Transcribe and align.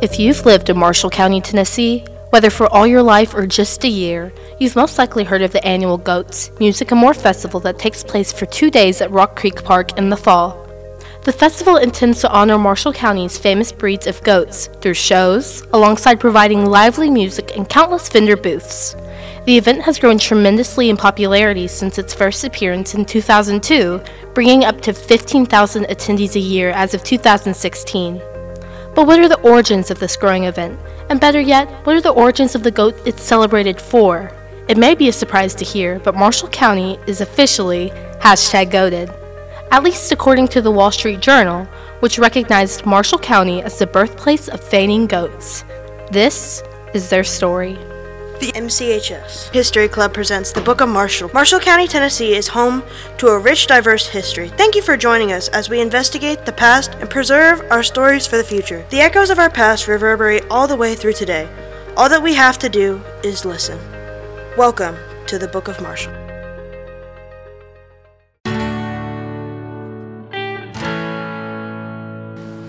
If 0.00 0.20
you've 0.20 0.46
lived 0.46 0.70
in 0.70 0.78
Marshall 0.78 1.10
County, 1.10 1.40
Tennessee, 1.40 2.04
whether 2.30 2.50
for 2.50 2.72
all 2.72 2.86
your 2.86 3.02
life 3.02 3.34
or 3.34 3.48
just 3.48 3.82
a 3.82 3.88
year, 3.88 4.32
you've 4.60 4.76
most 4.76 4.96
likely 4.96 5.24
heard 5.24 5.42
of 5.42 5.50
the 5.50 5.64
annual 5.66 5.98
Goats 5.98 6.52
Music 6.60 6.92
and 6.92 7.00
More 7.00 7.14
Festival 7.14 7.58
that 7.60 7.80
takes 7.80 8.04
place 8.04 8.32
for 8.32 8.46
two 8.46 8.70
days 8.70 9.00
at 9.00 9.10
Rock 9.10 9.34
Creek 9.34 9.64
Park 9.64 9.98
in 9.98 10.08
the 10.08 10.16
fall. 10.16 10.64
The 11.24 11.32
festival 11.32 11.78
intends 11.78 12.20
to 12.20 12.30
honor 12.30 12.58
Marshall 12.58 12.92
County's 12.92 13.36
famous 13.36 13.72
breeds 13.72 14.06
of 14.06 14.22
goats 14.22 14.68
through 14.80 14.94
shows, 14.94 15.66
alongside 15.72 16.20
providing 16.20 16.66
lively 16.66 17.10
music 17.10 17.56
and 17.56 17.68
countless 17.68 18.08
vendor 18.08 18.36
booths. 18.36 18.94
The 19.46 19.58
event 19.58 19.82
has 19.82 19.98
grown 19.98 20.18
tremendously 20.18 20.90
in 20.90 20.96
popularity 20.96 21.66
since 21.66 21.98
its 21.98 22.14
first 22.14 22.44
appearance 22.44 22.94
in 22.94 23.04
2002, 23.04 24.00
bringing 24.32 24.64
up 24.64 24.80
to 24.82 24.92
15,000 24.92 25.86
attendees 25.86 26.36
a 26.36 26.38
year 26.38 26.70
as 26.70 26.94
of 26.94 27.02
2016. 27.02 28.22
But 28.98 29.06
what 29.06 29.20
are 29.20 29.28
the 29.28 29.40
origins 29.42 29.92
of 29.92 30.00
this 30.00 30.16
growing 30.16 30.46
event? 30.46 30.76
And 31.08 31.20
better 31.20 31.38
yet, 31.40 31.68
what 31.86 31.94
are 31.94 32.00
the 32.00 32.10
origins 32.10 32.56
of 32.56 32.64
the 32.64 32.72
goat 32.72 33.00
it's 33.06 33.22
celebrated 33.22 33.80
for? 33.80 34.32
It 34.66 34.76
may 34.76 34.96
be 34.96 35.08
a 35.08 35.12
surprise 35.12 35.54
to 35.54 35.64
hear, 35.64 36.00
but 36.00 36.16
Marshall 36.16 36.48
County 36.48 36.98
is 37.06 37.20
officially 37.20 37.90
hashtag 38.18 38.72
goated. 38.72 39.16
At 39.70 39.84
least 39.84 40.10
according 40.10 40.48
to 40.48 40.60
the 40.60 40.72
Wall 40.72 40.90
Street 40.90 41.20
Journal, 41.20 41.64
which 42.00 42.18
recognized 42.18 42.86
Marshall 42.86 43.20
County 43.20 43.62
as 43.62 43.78
the 43.78 43.86
birthplace 43.86 44.48
of 44.48 44.58
fainting 44.60 45.06
goats. 45.06 45.62
This 46.10 46.64
is 46.92 47.08
their 47.08 47.22
story. 47.22 47.78
The 48.40 48.52
MCHS 48.52 49.52
History 49.52 49.88
Club 49.88 50.14
presents 50.14 50.52
the 50.52 50.60
Book 50.60 50.80
of 50.80 50.88
Marshall. 50.88 51.28
Marshall 51.34 51.58
County, 51.58 51.88
Tennessee 51.88 52.36
is 52.36 52.46
home 52.46 52.84
to 53.16 53.26
a 53.26 53.38
rich, 53.38 53.66
diverse 53.66 54.06
history. 54.06 54.48
Thank 54.50 54.76
you 54.76 54.82
for 54.82 54.96
joining 54.96 55.32
us 55.32 55.48
as 55.48 55.68
we 55.68 55.80
investigate 55.80 56.46
the 56.46 56.52
past 56.52 56.94
and 57.00 57.10
preserve 57.10 57.60
our 57.72 57.82
stories 57.82 58.28
for 58.28 58.36
the 58.36 58.44
future. 58.44 58.86
The 58.90 59.00
echoes 59.00 59.30
of 59.30 59.40
our 59.40 59.50
past 59.50 59.88
reverberate 59.88 60.44
all 60.52 60.68
the 60.68 60.76
way 60.76 60.94
through 60.94 61.14
today. 61.14 61.48
All 61.96 62.08
that 62.08 62.22
we 62.22 62.32
have 62.34 62.58
to 62.58 62.68
do 62.68 63.02
is 63.24 63.44
listen. 63.44 63.76
Welcome 64.56 64.96
to 65.26 65.36
the 65.36 65.48
Book 65.48 65.66
of 65.66 65.80
Marshall. 65.80 66.12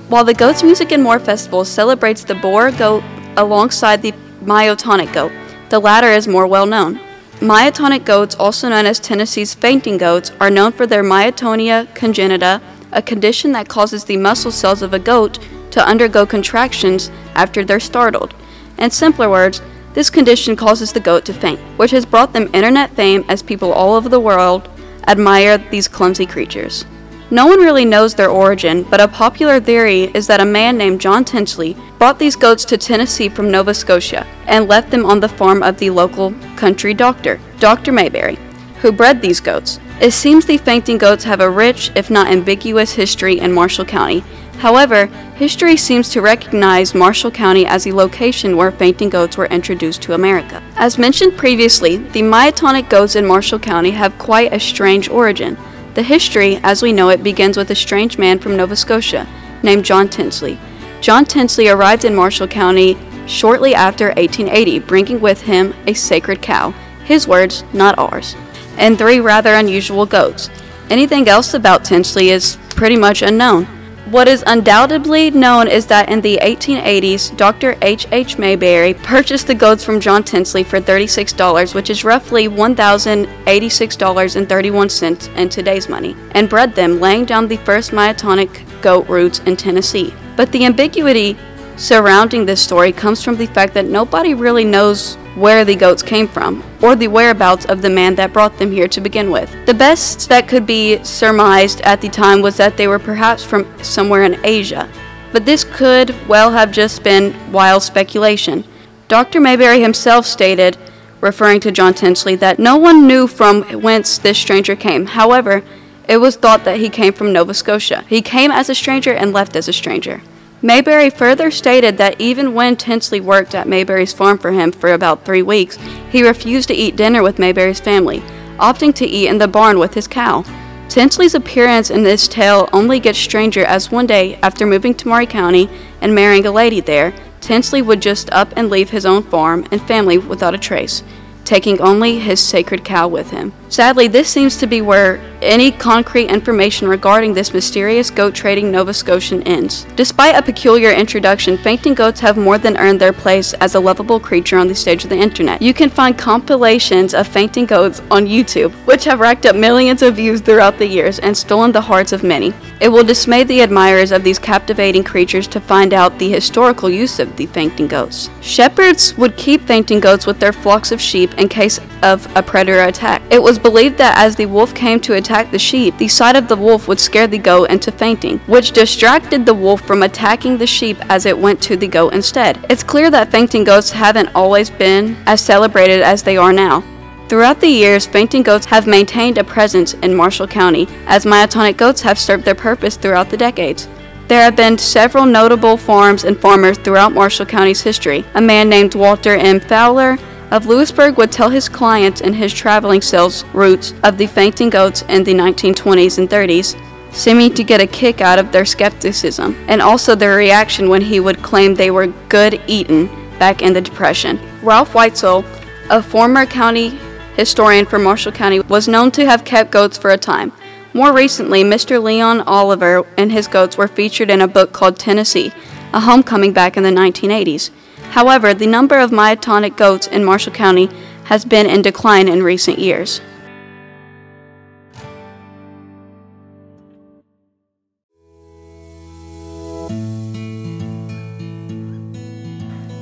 While 0.09 0.23
the 0.23 0.34
Goats 0.34 0.64
Music 0.64 0.92
and 0.92 1.03
More 1.03 1.20
Festival 1.20 1.64
celebrates 1.64 2.23
the 2.23 2.34
Boer 2.34 2.72
goat 2.72 3.03
alongside 3.38 4.02
the 4.02 4.14
myotonic 4.42 5.14
goat, 5.14 5.31
the 5.70 5.80
latter 5.80 6.08
is 6.08 6.28
more 6.28 6.48
well 6.48 6.66
known. 6.66 7.00
Myotonic 7.39 8.03
goats, 8.03 8.36
also 8.36 8.67
known 8.70 8.86
as 8.86 9.00
Tennessee's 9.00 9.53
fainting 9.53 9.98
goats, 9.98 10.31
are 10.42 10.50
known 10.50 10.72
for 10.72 10.86
their 10.86 11.03
myotonia 11.03 11.88
congenita, 11.95 12.62
a 12.92 13.02
condition 13.02 13.52
that 13.53 13.70
causes 13.70 14.03
the 14.03 14.17
muscle 14.17 14.52
cells 14.52 14.81
of 14.81 14.94
a 14.94 15.00
goat 15.00 15.40
to 15.72 15.88
undergo 15.88 16.25
contractions 16.25 17.09
after 17.36 17.64
they're 17.64 17.80
startled. 17.80 18.34
In 18.78 18.92
simpler 18.92 19.30
words, 19.30 19.62
this 19.94 20.09
condition 20.09 20.56
causes 20.56 20.92
the 20.92 21.00
goat 21.00 21.25
to 21.25 21.34
faint, 21.34 21.59
which 21.78 21.92
has 21.92 22.06
brought 22.06 22.34
them 22.34 22.50
internet 22.53 22.90
fame 22.92 23.23
as 23.30 23.42
people 23.42 23.72
all 23.72 23.94
over 23.94 24.09
the 24.09 24.20
world 24.20 24.70
admire 25.08 25.58
these 25.58 25.88
clumsy 25.88 26.25
creatures. 26.25 26.86
No 27.31 27.45
one 27.45 27.59
really 27.59 27.85
knows 27.85 28.16
their 28.16 28.31
origin, 28.31 28.81
but 28.81 28.99
a 28.99 29.08
popular 29.08 29.59
theory 29.59 30.05
is 30.16 30.25
that 30.25 30.41
a 30.41 30.45
man 30.45 30.80
named 30.80 30.99
John 30.99 31.23
Tinsley 31.23 31.77
brought 31.99 32.17
these 32.17 32.35
goats 32.35 32.66
to 32.66 32.77
Tennessee 32.77 33.30
from 33.30 33.52
Nova 33.52 33.75
Scotia 33.75 34.25
and 34.47 34.67
left 34.67 34.89
them 34.89 35.05
on 35.05 35.19
the 35.19 35.30
farm 35.30 35.61
of 35.61 35.77
the 35.77 35.91
local 35.91 36.33
country 36.55 36.95
doctor, 36.95 37.39
Dr. 37.59 37.91
Mayberry, 37.91 38.39
who 38.81 38.91
bred 38.91 39.22
these 39.22 39.39
goats. 39.39 39.80
It 40.02 40.11
seems 40.11 40.45
the 40.47 40.57
fainting 40.57 40.97
goats 40.97 41.23
have 41.25 41.39
a 41.39 41.50
rich, 41.50 41.91
if 41.94 42.09
not 42.09 42.30
ambiguous, 42.30 42.94
history 42.94 43.38
in 43.38 43.53
Marshall 43.53 43.85
County. 43.85 44.23
However, 44.57 45.05
history 45.35 45.77
seems 45.77 46.09
to 46.09 46.22
recognize 46.22 46.95
Marshall 46.95 47.31
County 47.31 47.66
as 47.66 47.85
a 47.85 47.94
location 47.94 48.57
where 48.57 48.72
fainting 48.72 49.09
goats 49.09 49.38
were 49.38 49.45
introduced 49.45 50.02
to 50.02 50.16
America. 50.16 50.63
As 50.78 50.97
mentioned 50.97 51.38
previously, 51.38 51.97
the 51.97 52.22
myotonic 52.22 52.89
goats 52.89 53.16
in 53.16 53.25
Marshall 53.25 53.59
County 53.59 53.91
have 53.91 54.18
quite 54.18 54.51
a 54.51 54.59
strange 54.59 55.09
origin. 55.09 55.57
The 55.95 56.03
history, 56.03 56.59
as 56.63 56.81
we 56.81 56.94
know 56.94 57.09
it, 57.09 57.23
begins 57.23 57.57
with 57.57 57.72
a 57.72 57.75
strange 57.75 58.17
man 58.17 58.39
from 58.39 58.55
Nova 58.55 58.75
Scotia 58.75 59.27
named 59.63 59.85
John 59.85 60.07
Tinsley. 60.07 60.59
John 61.01 61.25
Tinsley 61.25 61.69
arrived 61.69 62.05
in 62.05 62.16
Marshall 62.16 62.47
County 62.47 62.97
shortly 63.25 63.73
after 63.73 64.07
1880, 64.07 64.79
bringing 64.79 65.19
with 65.19 65.41
him 65.41 65.73
a 65.88 65.94
sacred 65.94 66.41
cow, 66.41 66.72
his 67.05 67.27
words, 67.27 67.63
not 67.73 67.97
ours, 67.97 68.35
and 68.77 68.97
three 68.97 69.19
rather 69.19 69.55
unusual 69.55 70.05
goats. 70.05 70.50
Anything 70.89 71.27
else 71.27 71.53
about 71.53 71.85
Tinsley 71.85 72.29
is 72.29 72.57
pretty 72.69 72.95
much 72.95 73.21
unknown. 73.21 73.67
What 74.09 74.28
is 74.28 74.44
undoubtedly 74.47 75.30
known 75.30 75.68
is 75.68 75.86
that 75.86 76.09
in 76.09 76.22
the 76.22 76.40
1880s, 76.42 77.38
Dr. 77.38 77.78
H. 77.84 78.08
H. 78.12 78.40
Mayberry 78.40 78.96
purchased 78.96 79.46
the 79.46 79.53
goats 79.53 79.84
from 79.84 80.00
John 80.00 80.24
Tinsley 80.24 80.64
for 80.64 80.81
$36, 80.81 81.75
which 81.75 81.92
is 81.92 82.03
roughly 82.03 82.48
$1,086.31 82.48 85.36
in 85.36 85.50
today's 85.50 85.88
money, 85.88 86.16
and 86.31 86.50
bred 86.50 86.74
them, 86.74 87.00
laying 87.00 87.25
down 87.25 87.48
the 87.48 87.58
first 87.58 87.92
myotonic 87.92 88.81
goat 88.81 89.08
roots 89.08 89.42
in 89.46 89.56
Tennessee. 89.56 90.12
But 90.36 90.52
the 90.52 90.66
ambiguity 90.66 91.38
surrounding 91.79 92.45
this 92.45 92.62
story 92.62 92.91
comes 92.91 93.23
from 93.23 93.38
the 93.38 93.47
fact 93.47 93.73
that 93.73 93.85
nobody 93.85 94.34
really 94.34 94.66
knows 94.66 95.16
where 95.35 95.63
the 95.63 95.75
goats 95.75 96.03
came 96.03 96.28
from, 96.28 96.62
or 96.81 96.95
the 96.95 97.07
whereabouts 97.07 97.66
of 97.66 97.81
the 97.81 97.90
man 97.90 98.13
that 98.16 98.34
brought 98.34 98.57
them 98.59 98.72
here 98.72 98.88
to 98.90 99.00
begin 99.00 99.31
with. 99.31 99.50
The 99.66 99.73
best 99.73 100.28
that 100.28 100.50
could 100.50 100.66
be 100.66 101.01
surmised 101.03 101.79
at 101.81 102.01
the 102.01 102.09
time 102.09 102.41
was 102.41 102.57
that 102.57 102.75
they 102.75 102.88
were 102.88 103.00
perhaps 103.00 103.44
from 103.44 103.66
somewhere 103.81 104.23
in 104.23 104.44
Asia, 104.44 104.89
but 105.31 105.45
this 105.45 105.63
could 105.63 106.13
well 106.28 106.51
have 106.51 106.72
just 106.72 107.01
been 107.03 107.34
wild 107.51 107.81
speculation. 107.81 108.66
Dr. 109.07 109.39
Mayberry 109.39 109.81
himself 109.81 110.25
stated, 110.25 110.78
referring 111.22 111.62
to 111.62 111.72
John 111.72 111.94
Tinsley, 111.94 112.35
that 112.35 112.59
no 112.59 112.75
one 112.75 113.07
knew 113.07 113.25
from 113.25 113.63
whence 113.81 114.18
this 114.18 114.38
stranger 114.38 114.75
came. 114.75 115.06
However, 115.06 115.63
it 116.09 116.18
was 116.18 116.35
thought 116.35 116.66
that 116.66 116.79
he 116.79 116.89
came 116.89 117.13
from 117.13 117.31
Nova 117.31 117.53
Scotia. 117.53 118.03
He 118.09 118.22
came 118.22 118.51
as 118.51 118.69
a 118.69 118.75
stranger 118.75 119.13
and 119.13 119.31
left 119.31 119.56
as 119.56 119.68
a 119.68 119.73
stranger. 119.73 120.22
Mayberry 120.62 121.09
further 121.09 121.52
stated 121.52 121.97
that 121.97 122.20
even 122.20 122.53
when 122.53 122.75
Tinsley 122.75 123.22
worked 123.22 123.56
at 123.56 123.68
Mayberry's 123.68 124.12
farm 124.12 124.38
for 124.38 124.52
him 124.52 124.74
for 124.74 124.92
about 124.92 125.24
three 125.24 125.42
weeks, 125.42 125.78
he 126.12 126.22
refused 126.22 126.68
to 126.68 126.74
eat 126.74 126.97
dinner 126.97 127.24
with 127.24 127.40
Mayberry's 127.40 127.80
family, 127.80 128.20
opting 128.58 128.94
to 128.96 129.06
eat 129.06 129.30
in 129.30 129.38
the 129.38 129.48
barn 129.48 129.80
with 129.80 129.94
his 129.94 130.08
cow. 130.08 130.44
Tinsley's 130.90 131.36
appearance 131.36 131.90
in 131.90 132.03
this 132.03 132.28
tale 132.28 132.68
only 132.74 133.00
gets 133.00 133.18
stranger 133.18 133.64
as 133.64 133.90
one 133.90 134.06
day, 134.06 134.36
after 134.44 134.66
moving 134.66 134.94
to 134.96 135.08
Maury 135.08 135.28
County 135.28 135.69
and 136.02 136.14
marrying 136.14 136.46
a 136.46 136.52
lady 136.52 136.81
there, 136.81 137.14
Tinsley 137.40 137.81
would 137.81 138.02
just 138.02 138.30
up 138.31 138.52
and 138.58 138.69
leave 138.69 138.90
his 138.90 139.06
own 139.06 139.24
farm 139.24 139.66
and 139.72 139.81
family 139.84 140.18
without 140.18 140.53
a 140.53 140.58
trace, 140.58 141.03
taking 141.50 141.82
only 141.82 142.20
his 142.20 142.40
sacred 142.40 142.86
cow 142.86 143.08
with 143.08 143.32
him. 143.32 143.52
Sadly, 143.70 144.08
this 144.08 144.30
seems 144.30 144.56
to 144.58 144.68
be 144.68 144.82
where 144.82 145.20
any 145.42 145.72
concrete 145.72 146.28
information 146.28 146.88
regarding 146.88 147.34
this 147.34 147.54
mysterious 147.54 148.12
goat 148.12 148.36
trading 148.36 148.72
Nova 148.72 148.94
Scotian 148.94 149.42
ends. 149.44 149.86
Despite 149.96 150.36
a 150.36 150.42
peculiar 150.42 150.92
introduction, 150.92 151.58
fainting 151.58 151.94
goats 151.96 152.20
have 152.20 152.38
more 152.38 152.58
than 152.58 152.78
earned 152.78 153.02
their 153.02 153.14
place 153.14 153.54
as 153.56 153.76
a 153.76 153.80
lovable 153.80 154.20
creature 154.20 154.58
on 154.58 154.68
the 154.68 154.76
stage 154.76 155.04
of 155.04 155.10
the 155.10 155.18
internet. 155.18 155.62
You 155.62 155.74
can 155.74 155.90
find 155.90 156.18
compilations 156.18 157.14
of 157.14 157.28
fainting 157.28 157.66
goats 157.66 158.02
on 158.12 158.28
YouTube, 158.28 158.72
which 158.86 159.06
have 159.06 159.20
racked 159.20 159.46
up 159.46 159.56
millions 159.56 160.02
of 160.02 160.16
views 160.16 160.42
throughout 160.42 160.78
the 160.78 160.88
years 160.88 161.20
and 161.20 161.36
stolen 161.36 161.72
the 161.72 161.81
hearts 161.81 162.12
of 162.12 162.24
many. 162.24 162.54
It 162.81 162.90
will 162.90 163.04
dismay 163.04 163.44
the 163.44 163.62
admirers 163.62 164.12
of 164.12 164.24
these 164.24 164.40
captivating 164.40 165.04
creatures 165.04 165.48
to 165.48 165.60
find 165.60 165.94
out 165.94 166.18
the 166.18 166.30
historical 166.30 166.90
use 166.90 167.20
of 167.20 167.36
the 167.38 167.46
fainting 167.48 167.88
goats. 167.88 168.30
Shepherds 168.42 169.18
would 169.18 169.38
keep 169.38 169.62
fainting 169.62 170.00
goats 170.00 170.26
with 170.26 170.40
their 170.40 170.54
flocks 170.54 170.92
of 170.92 171.02
sheep 171.02 171.31
in 171.39 171.50
case 171.50 171.79
of 172.03 172.27
a 172.35 172.44
predator 172.44 172.83
attack. 172.83 173.22
It 173.31 173.41
was 173.41 173.57
believed 173.57 173.97
that 173.97 174.17
as 174.17 174.35
the 174.35 174.45
wolf 174.45 174.75
came 174.75 175.00
to 175.01 175.16
attack 175.16 175.51
the 175.51 175.59
sheep, 175.59 175.97
the 175.97 176.07
sight 176.07 176.35
of 176.35 176.47
the 176.47 176.55
wolf 176.55 176.88
would 176.88 177.00
scare 177.00 177.27
the 177.27 177.38
goat 177.38 177.69
into 177.69 177.91
fainting, 177.91 178.39
which 178.39 178.71
distracted 178.71 179.45
the 179.45 179.53
wolf 179.53 179.81
from 179.81 180.03
attacking 180.03 180.57
the 180.57 180.68
sheep 180.68 180.97
as 181.09 181.25
it 181.25 181.38
went 181.38 181.62
to 181.63 181.77
the 181.77 181.88
goat 181.88 182.13
instead. 182.13 182.63
It's 182.69 182.83
clear 182.83 183.09
that 183.12 183.31
fainting 183.31 183.63
goats 183.63 183.91
haven't 183.91 184.36
always 184.36 184.69
been 184.69 185.18
as 185.25 185.41
celebrated 185.41 186.01
as 186.01 186.24
they 186.24 186.38
are 186.38 186.53
now. 186.53 186.83
Throughout 187.30 187.59
the 187.59 187.68
years, 187.68 188.07
fainting 188.07 188.42
goats 188.42 188.65
have 188.65 188.88
maintained 188.88 189.38
a 189.38 189.44
presence 189.44 189.94
in 189.94 190.15
Marshall 190.15 190.47
County, 190.47 190.88
as 191.06 191.25
myotonic 191.25 191.77
goats 191.77 192.01
have 192.01 192.18
served 192.18 192.44
their 192.44 192.56
purpose 192.56 192.97
throughout 192.97 193.30
the 193.30 193.38
decades. 193.38 193.88
There 194.27 194.42
have 194.42 194.56
been 194.56 194.77
several 194.77 195.25
notable 195.25 195.77
farms 195.77 196.24
and 196.24 196.39
farmers 196.39 196.77
throughout 196.77 197.13
Marshall 197.13 197.47
County's 197.47 197.81
history. 197.81 198.25
A 198.35 198.42
man 198.42 198.69
named 198.69 198.94
Walter 198.95 199.35
M. 199.35 199.59
Fowler 199.59 200.18
of 200.51 200.66
Lewisburg 200.66 201.18
would 201.18 201.31
tell 201.31 201.50
his 201.50 201.69
clients 201.69 202.22
in 202.22 202.34
his 202.34 202.54
traveling 202.54 203.01
sales 203.01 203.44
routes 203.54 203.94
of 204.04 204.18
the 204.18 204.28
fainting 204.28 204.69
goats 204.69 205.04
in 205.04 205.24
the 205.24 205.34
1920s 205.34 206.18
and 206.18 206.30
30s, 206.30 206.75
seeming 207.12 207.54
to 207.54 207.63
get 207.63 207.81
a 207.81 207.88
kick 207.88 208.22
out 208.22 208.40
of 208.40 208.51
their 208.51 208.66
skepticism 208.66 209.56
and 209.68 209.81
also 209.81 210.16
their 210.16 210.36
reaction 210.36 210.90
when 210.90 211.01
he 211.01 211.19
would 211.19 211.42
claim 211.42 211.74
they 211.74 211.92
were 211.92 212.07
good 212.30 212.62
eaten 212.68 213.07
back 213.38 213.62
in 213.62 213.74
the 213.74 213.81
Depression. 213.81 214.40
Ralph 214.62 214.94
Weitzel, 214.94 215.46
a 215.90 216.01
former 216.01 216.46
county 216.46 216.98
historian 217.36 217.86
for 217.86 218.00
Marshall 218.00 218.31
County, 218.31 218.60
was 218.62 218.88
known 218.88 219.12
to 219.12 219.25
have 219.25 219.45
kept 219.45 219.72
goats 219.72 219.98
for 219.98 220.12
a 220.12 220.18
time. 220.18 220.52
More 220.94 221.13
recently, 221.13 221.63
Mr. 221.63 222.02
Leon 222.02 222.42
Oliver 222.42 223.06
and 223.18 223.31
his 223.31 223.48
goats 223.48 223.78
were 223.78 223.88
featured 223.88 224.30
in 224.30 224.42
a 224.42 224.48
book 224.48 224.74
called 224.74 224.98
Tennessee, 224.98 225.54
a 225.94 226.00
homecoming 226.00 226.52
back 226.52 226.75
in 226.75 226.84
the 226.84 226.90
1980s. 226.90 227.69
However, 228.11 228.53
the 228.53 228.67
number 228.67 228.97
of 228.97 229.11
myotonic 229.11 229.77
goats 229.77 230.07
in 230.07 230.23
Marshall 230.23 230.53
County 230.53 230.89
has 231.25 231.45
been 231.45 231.67
in 231.67 231.81
decline 231.81 232.27
in 232.27 232.41
recent 232.41 232.79
years. 232.79 233.21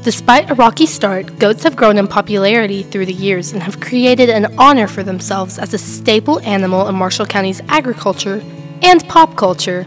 Despite 0.07 0.49
a 0.49 0.55
rocky 0.55 0.85
start, 0.85 1.37
goats 1.37 1.63
have 1.63 1.75
grown 1.75 1.97
in 1.97 2.07
popularity 2.07 2.81
through 2.81 3.07
the 3.07 3.13
years 3.13 3.51
and 3.51 3.61
have 3.61 3.81
created 3.81 4.29
an 4.29 4.57
honor 4.57 4.87
for 4.87 5.03
themselves 5.03 5.59
as 5.59 5.73
a 5.73 5.77
staple 5.77 6.39
animal 6.41 6.87
in 6.87 6.95
Marshall 6.95 7.25
County's 7.25 7.59
agriculture 7.67 8.41
and 8.81 9.05
pop 9.09 9.35
culture. 9.35 9.85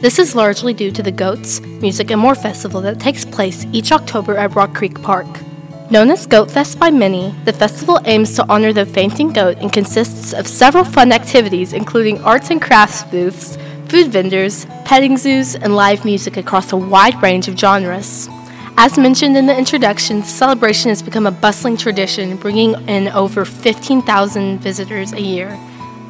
This 0.00 0.18
is 0.18 0.34
largely 0.34 0.72
due 0.72 0.90
to 0.92 1.02
the 1.02 1.12
Goats, 1.12 1.60
Music 1.60 2.10
and 2.10 2.18
More 2.18 2.34
Festival 2.34 2.80
that 2.80 2.98
takes 2.98 3.26
place 3.26 3.66
each 3.70 3.92
October 3.92 4.34
at 4.34 4.54
Rock 4.54 4.74
Creek 4.74 5.02
Park. 5.02 5.26
Known 5.90 6.10
as 6.10 6.26
Goat 6.26 6.50
Fest 6.50 6.78
by 6.78 6.90
many, 6.90 7.34
the 7.44 7.52
festival 7.52 8.00
aims 8.06 8.34
to 8.36 8.46
honor 8.48 8.72
the 8.72 8.86
fainting 8.86 9.30
goat 9.30 9.58
and 9.58 9.70
consists 9.70 10.32
of 10.32 10.46
several 10.46 10.84
fun 10.84 11.12
activities 11.12 11.74
including 11.74 12.18
arts 12.24 12.48
and 12.48 12.62
crafts 12.62 13.02
booths, 13.04 13.58
food 13.88 14.10
vendors, 14.10 14.64
petting 14.86 15.18
zoos, 15.18 15.54
and 15.54 15.76
live 15.76 16.02
music 16.06 16.38
across 16.38 16.72
a 16.72 16.78
wide 16.78 17.22
range 17.22 17.46
of 17.46 17.58
genres. 17.58 18.26
As 18.78 18.96
mentioned 18.96 19.36
in 19.36 19.44
the 19.44 19.58
introduction, 19.58 20.20
the 20.20 20.26
celebration 20.26 20.88
has 20.88 21.02
become 21.02 21.26
a 21.26 21.30
bustling 21.30 21.76
tradition, 21.76 22.38
bringing 22.38 22.72
in 22.88 23.08
over 23.08 23.44
15,000 23.44 24.60
visitors 24.60 25.12
a 25.12 25.20
year. 25.20 25.60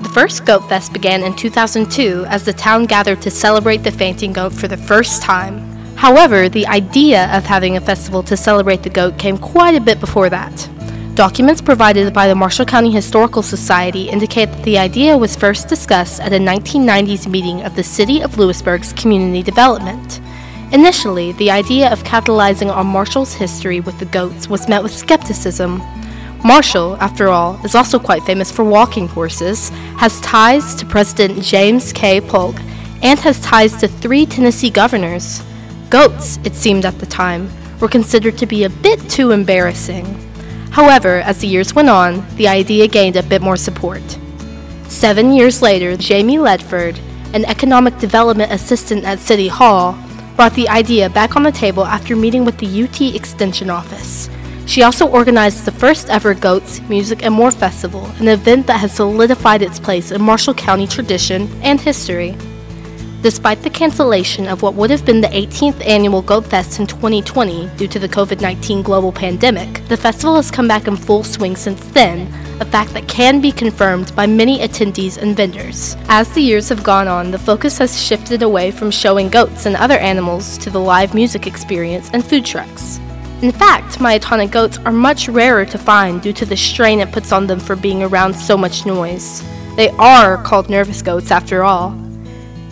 The 0.00 0.08
first 0.08 0.46
Goat 0.46 0.66
Fest 0.66 0.94
began 0.94 1.22
in 1.22 1.36
2002 1.36 2.24
as 2.28 2.44
the 2.44 2.54
town 2.54 2.86
gathered 2.86 3.20
to 3.20 3.30
celebrate 3.30 3.84
the 3.84 3.92
fainting 3.92 4.32
goat 4.32 4.52
for 4.52 4.66
the 4.66 4.76
first 4.76 5.20
time. 5.20 5.58
However, 5.94 6.48
the 6.48 6.66
idea 6.66 7.30
of 7.36 7.44
having 7.44 7.76
a 7.76 7.80
festival 7.82 8.22
to 8.22 8.36
celebrate 8.36 8.82
the 8.82 8.88
goat 8.88 9.18
came 9.18 9.36
quite 9.36 9.74
a 9.74 9.80
bit 9.80 10.00
before 10.00 10.30
that. 10.30 10.68
Documents 11.14 11.60
provided 11.60 12.14
by 12.14 12.28
the 12.28 12.34
Marshall 12.34 12.64
County 12.64 12.90
Historical 12.90 13.42
Society 13.42 14.08
indicate 14.08 14.46
that 14.46 14.64
the 14.64 14.78
idea 14.78 15.18
was 15.18 15.36
first 15.36 15.68
discussed 15.68 16.18
at 16.20 16.32
a 16.32 16.38
1990s 16.38 17.26
meeting 17.26 17.60
of 17.62 17.76
the 17.76 17.82
City 17.82 18.22
of 18.22 18.38
Lewisburg's 18.38 18.94
Community 18.94 19.42
Development. 19.42 20.20
Initially, 20.72 21.32
the 21.32 21.50
idea 21.50 21.92
of 21.92 22.04
capitalizing 22.04 22.70
on 22.70 22.86
Marshall's 22.86 23.34
history 23.34 23.80
with 23.80 23.98
the 23.98 24.06
goats 24.06 24.48
was 24.48 24.66
met 24.66 24.82
with 24.82 24.96
skepticism. 24.96 25.82
Marshall, 26.44 26.96
after 27.00 27.28
all, 27.28 27.60
is 27.64 27.74
also 27.74 27.98
quite 27.98 28.22
famous 28.22 28.50
for 28.50 28.64
walking 28.64 29.06
horses, 29.06 29.68
has 29.98 30.20
ties 30.22 30.74
to 30.76 30.86
President 30.86 31.42
James 31.42 31.92
K. 31.92 32.18
Polk, 32.20 32.56
and 33.02 33.18
has 33.20 33.40
ties 33.40 33.76
to 33.76 33.88
three 33.88 34.24
Tennessee 34.24 34.70
governors. 34.70 35.42
Goats, 35.90 36.38
it 36.44 36.54
seemed 36.54 36.86
at 36.86 36.98
the 36.98 37.06
time, 37.06 37.50
were 37.78 37.88
considered 37.88 38.38
to 38.38 38.46
be 38.46 38.64
a 38.64 38.70
bit 38.70 38.98
too 39.10 39.32
embarrassing. 39.32 40.06
However, 40.70 41.16
as 41.20 41.40
the 41.40 41.46
years 41.46 41.74
went 41.74 41.90
on, 41.90 42.24
the 42.36 42.48
idea 42.48 42.88
gained 42.88 43.16
a 43.16 43.22
bit 43.22 43.42
more 43.42 43.56
support. 43.56 44.02
Seven 44.88 45.32
years 45.32 45.60
later, 45.60 45.96
Jamie 45.96 46.38
Ledford, 46.38 46.98
an 47.34 47.44
economic 47.44 47.98
development 47.98 48.50
assistant 48.50 49.04
at 49.04 49.18
City 49.18 49.48
Hall, 49.48 49.92
brought 50.36 50.54
the 50.54 50.68
idea 50.70 51.10
back 51.10 51.36
on 51.36 51.42
the 51.42 51.52
table 51.52 51.84
after 51.84 52.16
meeting 52.16 52.46
with 52.46 52.56
the 52.58 52.82
UT 52.82 53.14
Extension 53.14 53.68
Office. 53.68 54.30
She 54.70 54.84
also 54.84 55.08
organized 55.08 55.64
the 55.64 55.72
first 55.72 56.08
ever 56.10 56.32
Goats, 56.32 56.80
Music, 56.82 57.24
and 57.24 57.34
More 57.34 57.50
Festival, 57.50 58.06
an 58.20 58.28
event 58.28 58.68
that 58.68 58.78
has 58.78 58.94
solidified 58.94 59.62
its 59.62 59.80
place 59.80 60.12
in 60.12 60.22
Marshall 60.22 60.54
County 60.54 60.86
tradition 60.86 61.50
and 61.62 61.80
history. 61.80 62.36
Despite 63.20 63.62
the 63.62 63.70
cancellation 63.70 64.46
of 64.46 64.62
what 64.62 64.74
would 64.74 64.90
have 64.90 65.04
been 65.04 65.20
the 65.20 65.26
18th 65.26 65.84
annual 65.84 66.22
Goat 66.22 66.46
Fest 66.46 66.78
in 66.78 66.86
2020 66.86 67.68
due 67.78 67.88
to 67.88 67.98
the 67.98 68.08
COVID 68.08 68.40
19 68.40 68.82
global 68.82 69.10
pandemic, 69.10 69.84
the 69.88 69.96
festival 69.96 70.36
has 70.36 70.52
come 70.52 70.68
back 70.68 70.86
in 70.86 70.94
full 70.94 71.24
swing 71.24 71.56
since 71.56 71.84
then, 71.86 72.32
a 72.60 72.64
fact 72.64 72.94
that 72.94 73.08
can 73.08 73.40
be 73.40 73.50
confirmed 73.50 74.14
by 74.14 74.24
many 74.24 74.60
attendees 74.60 75.18
and 75.18 75.36
vendors. 75.36 75.96
As 76.08 76.32
the 76.32 76.42
years 76.42 76.68
have 76.68 76.84
gone 76.84 77.08
on, 77.08 77.32
the 77.32 77.40
focus 77.40 77.76
has 77.78 78.00
shifted 78.00 78.44
away 78.44 78.70
from 78.70 78.92
showing 78.92 79.30
goats 79.30 79.66
and 79.66 79.74
other 79.74 79.98
animals 79.98 80.56
to 80.58 80.70
the 80.70 80.78
live 80.78 81.12
music 81.12 81.48
experience 81.48 82.08
and 82.12 82.24
food 82.24 82.46
trucks. 82.46 83.00
In 83.42 83.52
fact, 83.52 84.00
myotonic 84.00 84.50
goats 84.50 84.76
are 84.84 84.92
much 84.92 85.26
rarer 85.26 85.64
to 85.64 85.78
find 85.78 86.20
due 86.20 86.34
to 86.34 86.44
the 86.44 86.58
strain 86.58 87.00
it 87.00 87.10
puts 87.10 87.32
on 87.32 87.46
them 87.46 87.58
for 87.58 87.74
being 87.74 88.02
around 88.02 88.34
so 88.34 88.54
much 88.54 88.84
noise. 88.84 89.42
They 89.76 89.88
are 89.98 90.36
called 90.42 90.68
nervous 90.68 91.00
goats 91.00 91.30
after 91.30 91.64
all. 91.64 91.96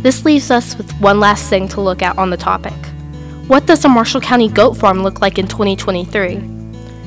This 0.01 0.27
leaves 0.27 0.51
us 0.51 0.77
with 0.77 0.93
one 1.01 1.21
last 1.21 1.49
thing 1.49 1.69
to 1.69 1.81
look 1.81 2.03
at 2.03 2.19
on 2.19 2.29
the 2.29 2.37
topic. 2.37 2.75
What 3.47 3.65
does 3.65 3.83
a 3.87 3.89
Marshall 3.89 4.21
County 4.21 4.51
goat 4.51 4.75
farm 4.75 5.03
look 5.03 5.23
like 5.23 5.39
in 5.39 5.49
2023? 5.49 6.59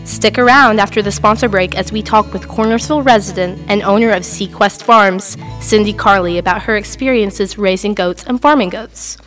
Stick 0.06 0.40
around 0.40 0.80
after 0.80 1.04
the 1.04 1.12
sponsor 1.12 1.48
break 1.48 1.76
as 1.76 1.92
we 1.92 2.02
talk 2.02 2.34
with 2.34 2.48
Cornersville 2.48 3.06
resident 3.06 3.62
and 3.70 3.84
owner 3.84 4.10
of 4.10 4.24
SeaQuest 4.24 4.82
Farms, 4.82 5.38
Cindy 5.60 5.94
Carley, 5.94 6.40
about 6.40 6.64
her 6.64 6.78
experiences 6.78 7.60
raising 7.60 7.94
goats 7.94 8.24
and 8.24 8.42
farming 8.42 8.70
goats. 8.70 9.20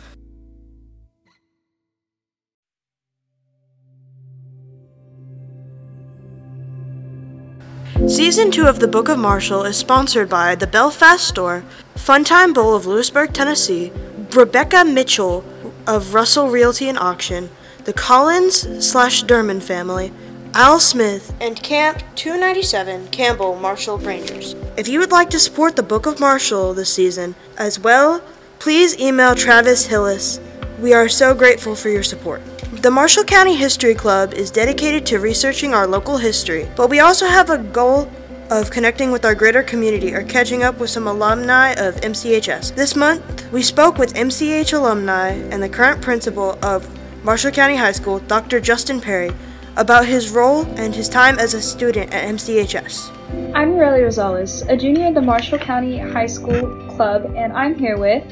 Season 8.15 8.49
2 8.49 8.65
of 8.65 8.79
the 8.79 8.87
Book 8.87 9.09
of 9.09 9.19
Marshall 9.19 9.65
is 9.65 9.75
sponsored 9.75 10.29
by 10.29 10.55
the 10.55 10.65
Belfast 10.65 11.27
Store, 11.27 11.65
Funtime 11.95 12.53
Bowl 12.53 12.73
of 12.73 12.85
Lewisburg, 12.85 13.33
Tennessee, 13.33 13.91
Rebecca 14.31 14.85
Mitchell 14.85 15.43
of 15.85 16.13
Russell 16.13 16.47
Realty 16.49 16.87
and 16.87 16.97
Auction, 16.97 17.49
the 17.83 17.91
Collins 17.91 18.87
slash 18.87 19.25
Derman 19.25 19.61
family, 19.61 20.13
Al 20.53 20.79
Smith, 20.79 21.35
and 21.41 21.61
Camp 21.61 22.01
297 22.15 23.09
Campbell 23.09 23.57
Marshall 23.57 23.97
Rangers. 23.97 24.55
If 24.77 24.87
you 24.87 24.99
would 25.01 25.11
like 25.11 25.29
to 25.31 25.37
support 25.39 25.75
the 25.75 25.83
Book 25.83 26.05
of 26.05 26.21
Marshall 26.21 26.73
this 26.73 26.93
season 26.93 27.35
as 27.57 27.81
well, 27.81 28.21
please 28.59 28.97
email 28.97 29.35
Travis 29.35 29.87
Hillis. 29.87 30.39
We 30.79 30.93
are 30.93 31.07
so 31.07 31.33
grateful 31.33 31.73
for 31.73 31.87
your 31.87 32.03
support. 32.03 32.41
The 32.81 32.91
Marshall 32.91 33.23
County 33.23 33.55
History 33.55 33.95
Club 33.95 34.33
is 34.33 34.51
dedicated 34.51 35.05
to 35.05 35.19
researching 35.19 35.73
our 35.73 35.87
local 35.87 36.17
history, 36.17 36.67
but 36.75 36.89
we 36.89 36.99
also 36.99 37.27
have 37.27 37.49
a 37.49 37.59
goal 37.59 38.11
of 38.49 38.71
connecting 38.71 39.09
with 39.09 39.23
our 39.23 39.33
greater 39.35 39.63
community 39.63 40.13
or 40.13 40.23
catching 40.23 40.63
up 40.63 40.77
with 40.77 40.89
some 40.89 41.07
alumni 41.07 41.71
of 41.75 41.95
MCHS. 42.01 42.75
This 42.75 42.93
month, 42.93 43.49
we 43.53 43.61
spoke 43.61 43.97
with 43.97 44.15
MCH 44.15 44.73
alumni 44.73 45.29
and 45.29 45.63
the 45.63 45.69
current 45.69 46.01
principal 46.01 46.59
of 46.61 46.85
Marshall 47.23 47.51
County 47.51 47.77
High 47.77 47.93
School, 47.93 48.19
Dr. 48.19 48.59
Justin 48.59 48.99
Perry, 48.99 49.31
about 49.77 50.05
his 50.05 50.29
role 50.29 50.65
and 50.75 50.93
his 50.93 51.07
time 51.07 51.39
as 51.39 51.53
a 51.53 51.61
student 51.61 52.13
at 52.13 52.27
MCHS. 52.27 53.11
I'm 53.55 53.75
Aurelia 53.75 54.07
Rosales, 54.07 54.69
a 54.69 54.75
junior 54.75 55.05
in 55.05 55.13
the 55.13 55.21
Marshall 55.21 55.57
County 55.57 55.99
High 55.99 56.27
School 56.27 56.85
Club, 56.89 57.33
and 57.37 57.53
I'm 57.53 57.75
here 57.75 57.97
with 57.97 58.25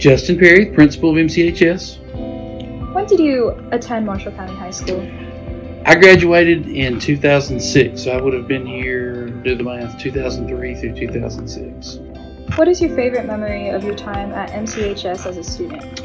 Justin 0.00 0.38
Perry, 0.38 0.64
principal 0.64 1.10
of 1.10 1.16
MCHS. 1.16 1.98
When 2.94 3.04
did 3.04 3.20
you 3.20 3.50
attend 3.70 4.06
Marshall 4.06 4.32
County 4.32 4.54
High 4.54 4.70
School? 4.70 5.06
I 5.84 5.94
graduated 5.94 6.68
in 6.68 6.98
2006, 6.98 8.02
so 8.02 8.10
I 8.10 8.18
would 8.18 8.32
have 8.32 8.48
been 8.48 8.64
here, 8.64 9.28
do 9.28 9.54
the 9.54 9.62
math, 9.62 9.98
2003 9.98 10.74
through 10.76 10.96
2006. 10.96 11.98
What 12.56 12.66
is 12.66 12.80
your 12.80 12.96
favorite 12.96 13.26
memory 13.26 13.68
of 13.68 13.84
your 13.84 13.94
time 13.94 14.32
at 14.32 14.48
MCHS 14.52 15.26
as 15.26 15.36
a 15.36 15.44
student? 15.44 16.02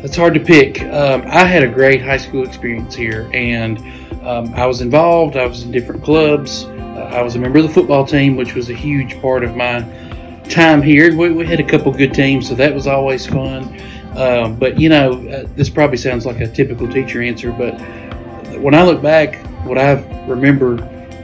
That's 0.00 0.16
hard 0.16 0.32
to 0.32 0.40
pick. 0.40 0.80
Um, 0.84 1.22
I 1.26 1.44
had 1.44 1.64
a 1.64 1.68
great 1.68 2.00
high 2.00 2.16
school 2.16 2.46
experience 2.46 2.94
here, 2.94 3.30
and 3.34 3.78
um, 4.24 4.54
I 4.54 4.64
was 4.64 4.80
involved. 4.80 5.36
I 5.36 5.44
was 5.44 5.64
in 5.64 5.70
different 5.70 6.02
clubs. 6.02 6.64
Uh, 6.64 7.10
I 7.12 7.20
was 7.20 7.36
a 7.36 7.38
member 7.38 7.58
of 7.58 7.66
the 7.66 7.74
football 7.74 8.06
team, 8.06 8.36
which 8.36 8.54
was 8.54 8.70
a 8.70 8.74
huge 8.74 9.20
part 9.20 9.44
of 9.44 9.54
my 9.54 9.82
time 10.50 10.82
here. 10.82 11.14
We, 11.16 11.30
we 11.30 11.46
had 11.46 11.60
a 11.60 11.64
couple 11.64 11.92
good 11.92 12.14
teams, 12.14 12.48
so 12.48 12.54
that 12.54 12.74
was 12.74 12.86
always 12.86 13.26
fun. 13.26 13.80
Um, 14.16 14.56
but 14.56 14.78
you 14.78 14.88
know, 14.88 15.12
uh, 15.28 15.46
this 15.56 15.68
probably 15.68 15.96
sounds 15.96 16.24
like 16.24 16.40
a 16.40 16.46
typical 16.46 16.88
teacher 16.88 17.20
answer, 17.22 17.50
but 17.50 17.80
when 18.60 18.74
I 18.74 18.82
look 18.82 19.02
back, 19.02 19.44
what 19.66 19.78
I 19.78 19.94
remember 20.26 20.76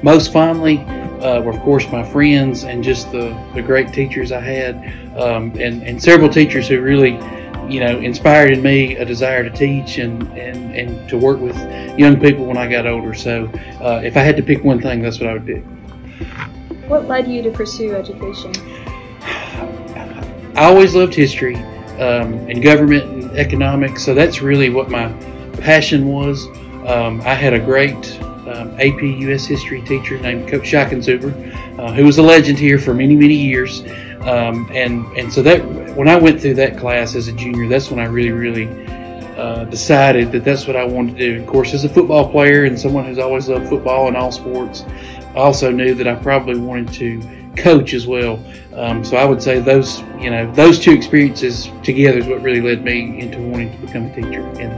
most 0.02 0.32
fondly 0.32 0.78
uh, 0.78 1.40
were, 1.42 1.52
of 1.52 1.60
course, 1.60 1.90
my 1.90 2.02
friends 2.02 2.64
and 2.64 2.82
just 2.82 3.12
the, 3.12 3.36
the 3.54 3.62
great 3.62 3.92
teachers 3.92 4.32
I 4.32 4.40
had, 4.40 4.76
um, 5.18 5.52
and, 5.58 5.82
and 5.82 6.02
several 6.02 6.28
teachers 6.28 6.68
who 6.68 6.80
really, 6.80 7.12
you 7.68 7.80
know, 7.80 7.98
inspired 8.00 8.52
in 8.52 8.62
me 8.62 8.96
a 8.96 9.04
desire 9.04 9.44
to 9.44 9.50
teach 9.50 9.98
and, 9.98 10.22
and, 10.36 10.74
and 10.74 11.08
to 11.08 11.16
work 11.16 11.38
with 11.38 11.56
young 11.98 12.18
people 12.18 12.46
when 12.46 12.56
I 12.56 12.68
got 12.68 12.86
older. 12.86 13.14
So, 13.14 13.44
uh, 13.80 14.00
if 14.02 14.16
I 14.16 14.20
had 14.20 14.36
to 14.38 14.42
pick 14.42 14.64
one 14.64 14.80
thing, 14.80 15.02
that's 15.02 15.20
what 15.20 15.28
I 15.28 15.34
would 15.34 15.46
pick. 15.46 15.62
What 16.88 17.06
led 17.06 17.28
you 17.28 17.42
to 17.42 17.50
pursue 17.50 17.94
education? 17.94 18.52
I 20.56 20.64
always 20.64 20.94
loved 20.94 21.14
history 21.14 21.56
um, 21.56 22.34
and 22.48 22.62
government 22.62 23.04
and 23.04 23.30
economics, 23.32 24.04
so 24.04 24.14
that's 24.14 24.42
really 24.42 24.70
what 24.70 24.90
my 24.90 25.12
passion 25.60 26.08
was. 26.08 26.46
Um, 26.86 27.20
I 27.22 27.34
had 27.34 27.54
a 27.54 27.60
great 27.60 28.20
um, 28.48 28.74
AP 28.80 29.02
US 29.02 29.46
history 29.46 29.82
teacher 29.82 30.18
named 30.18 30.48
Coach 30.48 30.62
Schachenzuber, 30.62 31.78
uh, 31.78 31.92
who 31.92 32.04
was 32.04 32.18
a 32.18 32.22
legend 32.22 32.58
here 32.58 32.78
for 32.78 32.94
many, 32.94 33.14
many 33.14 33.34
years. 33.34 33.82
Um, 34.22 34.68
and 34.72 35.06
and 35.16 35.32
so 35.32 35.42
that 35.42 35.64
when 35.96 36.08
I 36.08 36.16
went 36.16 36.40
through 36.40 36.54
that 36.54 36.76
class 36.76 37.14
as 37.14 37.28
a 37.28 37.32
junior, 37.32 37.68
that's 37.68 37.90
when 37.90 38.00
I 38.00 38.04
really, 38.04 38.32
really 38.32 38.68
uh, 39.36 39.64
decided 39.64 40.30
that 40.32 40.44
that's 40.44 40.66
what 40.66 40.76
I 40.76 40.84
wanted 40.84 41.16
to 41.16 41.34
do. 41.34 41.40
Of 41.40 41.46
course, 41.46 41.72
as 41.72 41.84
a 41.84 41.88
football 41.88 42.30
player 42.30 42.64
and 42.64 42.78
someone 42.78 43.06
who's 43.06 43.18
always 43.18 43.48
loved 43.48 43.68
football 43.68 44.08
and 44.08 44.16
all 44.16 44.30
sports, 44.30 44.84
I 45.34 45.36
also 45.36 45.70
knew 45.70 45.94
that 45.94 46.06
I 46.06 46.14
probably 46.16 46.58
wanted 46.58 46.92
to 46.94 47.22
coach 47.56 47.94
as 47.94 48.06
well. 48.06 48.42
Um, 48.80 49.04
so 49.04 49.18
I 49.18 49.26
would 49.26 49.42
say 49.42 49.60
those, 49.60 50.00
you 50.18 50.30
know, 50.30 50.50
those 50.52 50.78
two 50.78 50.92
experiences 50.92 51.68
together 51.82 52.16
is 52.16 52.26
what 52.26 52.40
really 52.40 52.62
led 52.62 52.82
me 52.82 53.20
into 53.20 53.38
wanting 53.38 53.70
to 53.72 53.86
become 53.86 54.06
a 54.06 54.14
teacher. 54.14 54.40
And, 54.58 54.72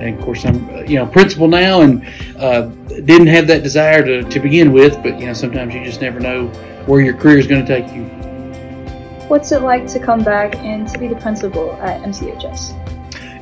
and 0.00 0.18
of 0.18 0.24
course, 0.24 0.44
I'm, 0.44 0.68
uh, 0.70 0.80
you 0.80 0.96
know, 0.96 1.06
principal 1.06 1.46
now, 1.46 1.82
and 1.82 2.04
uh, 2.38 2.62
didn't 3.02 3.28
have 3.28 3.46
that 3.46 3.62
desire 3.62 4.04
to, 4.04 4.24
to 4.24 4.40
begin 4.40 4.72
with. 4.72 5.00
But 5.00 5.20
you 5.20 5.26
know, 5.26 5.32
sometimes 5.32 5.74
you 5.74 5.84
just 5.84 6.00
never 6.00 6.18
know 6.18 6.48
where 6.86 7.00
your 7.00 7.16
career 7.16 7.38
is 7.38 7.46
going 7.46 7.64
to 7.64 7.68
take 7.68 7.94
you. 7.94 8.02
What's 9.28 9.52
it 9.52 9.62
like 9.62 9.86
to 9.88 10.00
come 10.00 10.24
back 10.24 10.56
and 10.56 10.88
to 10.88 10.98
be 10.98 11.06
the 11.06 11.16
principal 11.16 11.72
at 11.74 12.02
MCHS? 12.02 12.74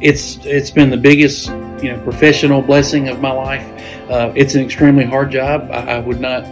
It's 0.03 0.37
it's 0.45 0.71
been 0.71 0.91
the 0.91 0.99
biggest 0.99 1.49
you 1.83 1.93
know 1.93 2.01
professional 2.05 2.61
blessing 2.61 3.09
of 3.09 3.23
my 3.23 3.33
life. 3.33 3.67
Uh, 4.11 4.35
it's 4.37 4.55
an 4.55 4.61
extremely 4.61 5.05
hard 5.05 5.31
job. 5.31 5.71
I, 5.71 5.95
I 5.95 5.99
would 5.99 6.21
not. 6.21 6.45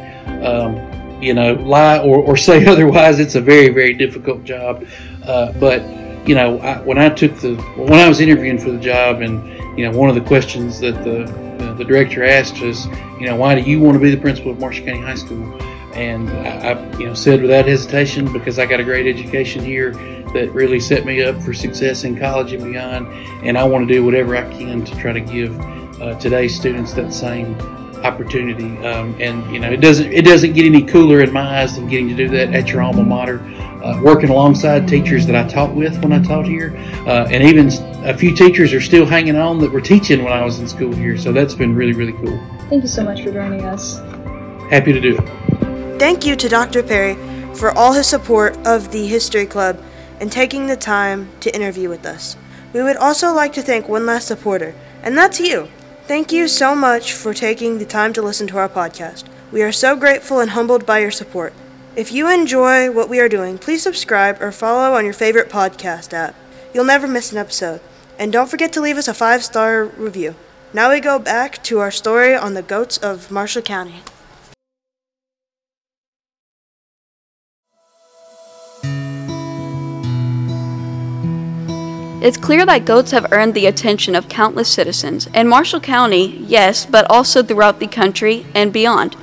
Um, 0.43 0.92
you 1.23 1.33
know, 1.33 1.55
lie 1.55 1.99
or, 1.99 2.19
or 2.19 2.37
say 2.37 2.67
otherwise. 2.73 3.21
It's 3.21 3.37
a 3.37 3.41
very, 3.41 3.69
very 3.69 3.95
difficult 3.95 4.45
job. 4.45 4.85
Uh, 5.25 5.53
but, 5.53 5.83
you 6.29 6.35
know, 6.35 6.59
I, 6.59 6.81
when 6.81 6.99
I 6.99 7.09
took 7.09 7.37
the, 7.37 7.55
when 7.77 7.95
I 7.95 8.09
was 8.09 8.21
interviewing 8.21 8.59
for 8.59 8.71
the 8.71 8.79
job 8.79 9.23
and, 9.23 9.47
you 9.79 9.89
know, 9.89 9.97
one 9.97 10.09
of 10.09 10.15
the 10.15 10.21
questions 10.21 10.81
that 10.81 11.03
the, 11.05 11.25
the, 11.65 11.75
the 11.75 11.85
director 11.85 12.25
asked 12.25 12.61
was, 12.61 12.87
you 13.21 13.27
know, 13.27 13.37
why 13.37 13.55
do 13.55 13.63
you 13.63 13.81
want 13.81 13.95
to 13.95 14.01
be 14.01 14.11
the 14.11 14.21
principal 14.21 14.51
of 14.51 14.59
Marshall 14.59 14.85
County 14.85 15.01
High 15.01 15.15
School? 15.15 15.63
And 15.95 16.31
I, 16.31 16.73
I, 16.73 16.99
you 16.99 17.07
know, 17.07 17.15
said 17.15 17.41
without 17.41 17.67
hesitation 17.67 18.33
because 18.33 18.59
I 18.59 18.67
got 18.67 18.81
a 18.81 18.85
great 18.85 19.07
education 19.07 19.65
here 19.65 19.93
that 20.33 20.51
really 20.53 20.81
set 20.81 21.05
me 21.05 21.23
up 21.23 21.41
for 21.43 21.53
success 21.53 22.05
in 22.05 22.19
college 22.19 22.53
and 22.53 22.65
beyond. 22.65 23.07
And 23.47 23.59
I 23.59 23.65
want 23.65 23.87
to 23.87 23.95
do 23.95 24.03
whatever 24.05 24.35
I 24.35 24.51
can 24.51 24.85
to 24.85 24.97
try 24.97 25.13
to 25.13 25.21
give 25.21 25.59
uh, 26.01 26.19
today's 26.19 26.57
students 26.57 26.95
that 26.95 27.13
same 27.13 27.55
opportunity. 28.05 28.77
Um, 28.85 29.17
and 29.21 29.51
you 29.53 29.59
know, 29.59 29.71
it 29.71 29.81
doesn't 29.81 30.13
it 30.13 30.25
doesn't 30.25 30.53
get 30.53 30.65
any 30.65 30.83
cooler 30.83 31.21
in 31.21 31.33
my 31.33 31.61
eyes 31.61 31.77
than 31.77 31.89
getting 31.89 32.09
to 32.09 32.15
do 32.15 32.29
that 32.31 32.55
at 32.55 32.69
your 32.69 32.83
alma 32.83 33.03
mater, 33.03 33.41
uh, 33.83 34.01
working 34.03 34.31
alongside 34.31 34.89
teachers 34.89 35.27
that 35.27 35.37
I 35.37 35.49
taught 35.49 35.75
with 35.75 36.01
when 36.03 36.13
I 36.13 36.23
taught 36.23 36.47
here, 36.47 36.75
uh, 37.07 37.29
and 37.31 37.43
even 37.43 37.69
a 38.05 38.17
few 38.17 38.35
teachers 38.35 38.73
are 38.73 38.81
still 38.81 39.07
hanging 39.07 39.37
on 39.37 39.59
that 39.61 39.71
were 39.71 39.81
teaching 39.81 40.25
when 40.25 40.33
I 40.33 40.45
was 40.45 40.59
in 40.59 40.69
school 40.69 40.93
here. 40.93 41.17
So 41.17 41.33
that's 41.33 41.55
been 41.55 41.75
really 41.75 41.93
really 41.93 42.13
cool. 42.15 42.39
Thank 42.69 42.83
you 42.83 42.89
so 42.89 43.05
much 43.05 43.23
for 43.23 43.33
joining 43.33 43.65
us. 43.65 43.99
Happy 44.71 44.93
to 44.93 45.01
do 45.01 45.19
it. 45.19 45.99
Thank 45.99 46.27
you 46.27 46.35
to 46.37 46.49
Dr. 46.49 46.83
Perry 46.83 47.17
for 47.55 47.71
all 47.73 47.93
his 47.93 48.07
support 48.07 48.57
of 48.67 48.91
the 48.91 49.07
History 49.07 49.47
Club 49.47 49.83
and 50.21 50.33
taking 50.33 50.67
the 50.67 50.77
time 50.77 51.29
to 51.41 51.55
interview 51.55 51.89
with 51.89 52.07
us. 52.07 52.37
We 52.73 52.83
would 52.83 52.97
also 52.97 53.33
like 53.33 53.53
to 53.55 53.63
thank 53.63 53.89
one 53.89 54.07
last 54.07 54.27
supporter, 54.29 54.75
and 55.03 55.17
that's 55.17 55.41
you. 55.41 55.69
Thank 56.07 56.33
you 56.33 56.49
so 56.49 56.75
much 56.75 57.13
for 57.13 57.33
taking 57.33 57.79
the 57.79 57.85
time 57.85 58.13
to 58.15 58.23
listen 58.23 58.49
to 58.49 58.59
our 58.59 58.69
podcast. 58.69 59.25
We 59.53 59.63
are 59.63 59.71
so 59.71 59.95
grateful 59.95 60.41
and 60.41 60.51
humbled 60.51 60.85
by 60.85 60.99
your 60.99 61.13
support. 61.13 61.55
If 61.95 62.11
you 62.11 62.29
enjoy 62.29 62.91
what 62.91 63.09
we 63.09 63.21
are 63.21 63.29
doing, 63.29 63.57
please 63.57 63.83
subscribe 63.83 64.43
or 64.43 64.51
follow 64.51 64.97
on 64.97 65.05
your 65.05 65.15
favorite 65.15 65.49
podcast 65.49 66.13
app. 66.13 66.35
You'll 66.75 66.85
never 66.85 67.07
miss 67.07 67.31
an 67.31 67.39
episode. 67.39 67.81
And 68.19 68.33
don't 68.33 68.51
forget 68.51 68.73
to 68.73 68.81
leave 68.81 68.97
us 68.97 69.09
a 69.09 69.15
five 69.15 69.45
star 69.45 69.85
review. 69.85 70.35
Now 70.75 70.91
we 70.91 71.01
go 71.01 71.19
back 71.21 71.63
to 71.65 71.79
our 71.79 71.91
story 71.91 72.35
on 72.35 72.55
the 72.55 72.63
goats 72.63 72.99
of 72.99 73.31
Marshall 73.31 73.63
County. 73.63 74.01
It's 82.23 82.37
clear 82.37 82.65
that 82.67 82.85
goats 82.85 83.11
have 83.11 83.33
earned 83.33 83.55
the 83.55 83.67
attention 83.67 84.15
of 84.15 84.29
countless 84.29 84.69
citizens, 84.69 85.27
in 85.35 85.49
Marshall 85.49 85.81
County, 85.81 86.37
yes, 86.47 86.87
but 86.87 87.05
also 87.11 87.43
throughout 87.43 87.81
the 87.81 87.89
country 87.89 88.47
and 88.55 88.73
beyond. 88.73 89.15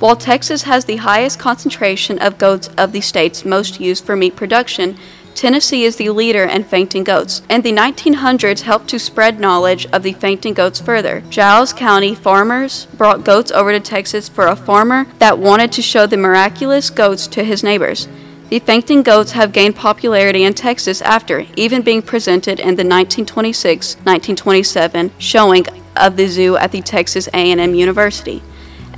While 0.00 0.16
Texas 0.16 0.64
has 0.64 0.84
the 0.84 0.96
highest 0.96 1.38
concentration 1.38 2.18
of 2.18 2.36
goats 2.36 2.68
of 2.76 2.90
the 2.90 3.00
states 3.00 3.44
most 3.44 3.78
used 3.78 4.04
for 4.04 4.16
meat 4.16 4.34
production, 4.34 4.98
Tennessee 5.36 5.84
is 5.84 5.94
the 5.94 6.10
leader 6.10 6.42
in 6.42 6.64
fainting 6.64 7.04
goats, 7.04 7.42
and 7.48 7.62
the 7.62 7.70
1900s 7.70 8.62
helped 8.62 8.88
to 8.88 8.98
spread 8.98 9.38
knowledge 9.38 9.86
of 9.92 10.02
the 10.02 10.14
fainting 10.14 10.52
goats 10.52 10.80
further. 10.80 11.20
Giles 11.30 11.72
County 11.72 12.12
farmers 12.12 12.86
brought 12.86 13.22
goats 13.22 13.52
over 13.52 13.70
to 13.70 13.78
Texas 13.78 14.28
for 14.28 14.48
a 14.48 14.56
farmer 14.56 15.06
that 15.20 15.38
wanted 15.38 15.70
to 15.70 15.80
show 15.80 16.08
the 16.08 16.16
miraculous 16.16 16.90
goats 16.90 17.28
to 17.28 17.44
his 17.44 17.62
neighbors. 17.62 18.08
The 18.48 18.58
fainting 18.60 19.02
goats 19.02 19.32
have 19.32 19.52
gained 19.52 19.76
popularity 19.76 20.44
in 20.44 20.54
Texas 20.54 21.02
after 21.02 21.44
even 21.56 21.82
being 21.82 22.00
presented 22.00 22.58
in 22.58 22.76
the 22.76 22.82
1926-1927 22.82 25.10
showing 25.18 25.66
of 25.94 26.16
the 26.16 26.28
zoo 26.28 26.56
at 26.56 26.72
the 26.72 26.80
Texas 26.80 27.28
A&M 27.34 27.74
University. 27.74 28.42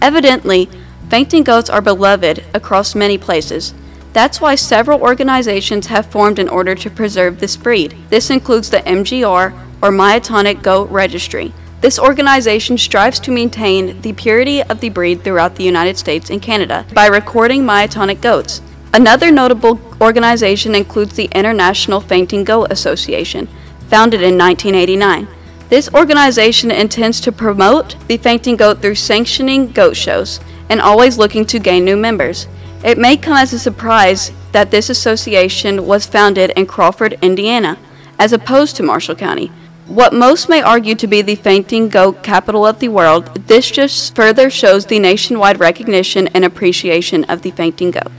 Evidently, 0.00 0.68
fainting 1.08 1.42
goats 1.42 1.68
are 1.68 1.80
beloved 1.80 2.44
across 2.54 2.94
many 2.94 3.18
places. 3.18 3.74
That's 4.12 4.40
why 4.40 4.54
several 4.54 5.00
organizations 5.00 5.88
have 5.88 6.06
formed 6.06 6.38
in 6.38 6.48
order 6.48 6.76
to 6.76 6.88
preserve 6.88 7.40
this 7.40 7.56
breed. 7.56 7.96
This 8.08 8.30
includes 8.30 8.70
the 8.70 8.78
MGR 8.78 9.52
or 9.82 9.90
Myotonic 9.90 10.62
Goat 10.62 10.88
Registry. 10.90 11.52
This 11.80 11.98
organization 11.98 12.78
strives 12.78 13.18
to 13.20 13.30
maintain 13.32 14.00
the 14.02 14.12
purity 14.12 14.62
of 14.62 14.80
the 14.80 14.90
breed 14.90 15.24
throughout 15.24 15.56
the 15.56 15.64
United 15.64 15.98
States 15.98 16.30
and 16.30 16.40
Canada 16.40 16.86
by 16.94 17.08
recording 17.08 17.64
myotonic 17.64 18.20
goats. 18.20 18.62
Another 18.92 19.30
notable 19.30 19.80
organization 20.00 20.74
includes 20.74 21.14
the 21.14 21.28
International 21.32 22.00
Fainting 22.00 22.42
Goat 22.42 22.72
Association, 22.72 23.46
founded 23.88 24.20
in 24.20 24.36
1989. 24.36 25.28
This 25.68 25.88
organization 25.94 26.72
intends 26.72 27.20
to 27.20 27.30
promote 27.30 27.94
the 28.08 28.16
fainting 28.16 28.56
goat 28.56 28.82
through 28.82 28.96
sanctioning 28.96 29.70
goat 29.70 29.96
shows 29.96 30.40
and 30.68 30.80
always 30.80 31.18
looking 31.18 31.44
to 31.46 31.60
gain 31.60 31.84
new 31.84 31.96
members. 31.96 32.48
It 32.82 32.98
may 32.98 33.16
come 33.16 33.36
as 33.36 33.52
a 33.52 33.60
surprise 33.60 34.32
that 34.50 34.72
this 34.72 34.90
association 34.90 35.86
was 35.86 36.06
founded 36.06 36.50
in 36.56 36.66
Crawford, 36.66 37.16
Indiana, 37.22 37.78
as 38.18 38.32
opposed 38.32 38.74
to 38.76 38.82
Marshall 38.82 39.14
County. 39.14 39.52
What 39.86 40.12
most 40.12 40.48
may 40.48 40.62
argue 40.62 40.96
to 40.96 41.06
be 41.06 41.22
the 41.22 41.36
fainting 41.36 41.88
goat 41.88 42.24
capital 42.24 42.66
of 42.66 42.80
the 42.80 42.88
world, 42.88 43.32
this 43.46 43.70
just 43.70 44.16
further 44.16 44.50
shows 44.50 44.86
the 44.86 44.98
nationwide 44.98 45.60
recognition 45.60 46.26
and 46.28 46.44
appreciation 46.44 47.22
of 47.24 47.42
the 47.42 47.52
fainting 47.52 47.92
goat. 47.92 48.10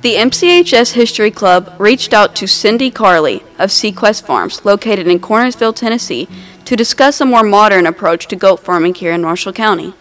The 0.00 0.14
MCHS 0.14 0.92
History 0.92 1.32
Club 1.32 1.74
reached 1.76 2.14
out 2.14 2.36
to 2.36 2.46
Cindy 2.46 2.88
Carley 2.88 3.42
of 3.58 3.70
SeaQuest 3.70 4.22
Farms, 4.22 4.64
located 4.64 5.08
in 5.08 5.18
Cornersville, 5.18 5.74
Tennessee, 5.74 6.28
to 6.66 6.76
discuss 6.76 7.20
a 7.20 7.26
more 7.26 7.42
modern 7.42 7.84
approach 7.84 8.28
to 8.28 8.36
goat 8.36 8.60
farming 8.60 8.94
here 8.94 9.12
in 9.12 9.22
Marshall 9.22 9.52
County. 9.52 9.94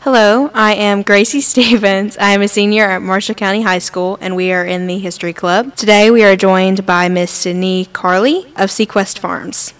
Hello, 0.00 0.50
I 0.54 0.72
am 0.72 1.02
Gracie 1.02 1.40
Stephens. 1.42 2.16
I 2.16 2.30
am 2.30 2.40
a 2.40 2.48
senior 2.48 2.84
at 2.84 3.02
Marshall 3.02 3.34
County 3.34 3.60
High 3.60 3.78
School, 3.78 4.16
and 4.22 4.34
we 4.34 4.50
are 4.52 4.64
in 4.64 4.86
the 4.86 4.98
History 4.98 5.34
Club. 5.34 5.76
Today 5.76 6.10
we 6.10 6.24
are 6.24 6.34
joined 6.34 6.86
by 6.86 7.10
Miss 7.10 7.30
Cindy 7.30 7.90
Carley 7.92 8.46
of 8.56 8.70
SeaQuest 8.70 9.18
Farms. 9.18 9.74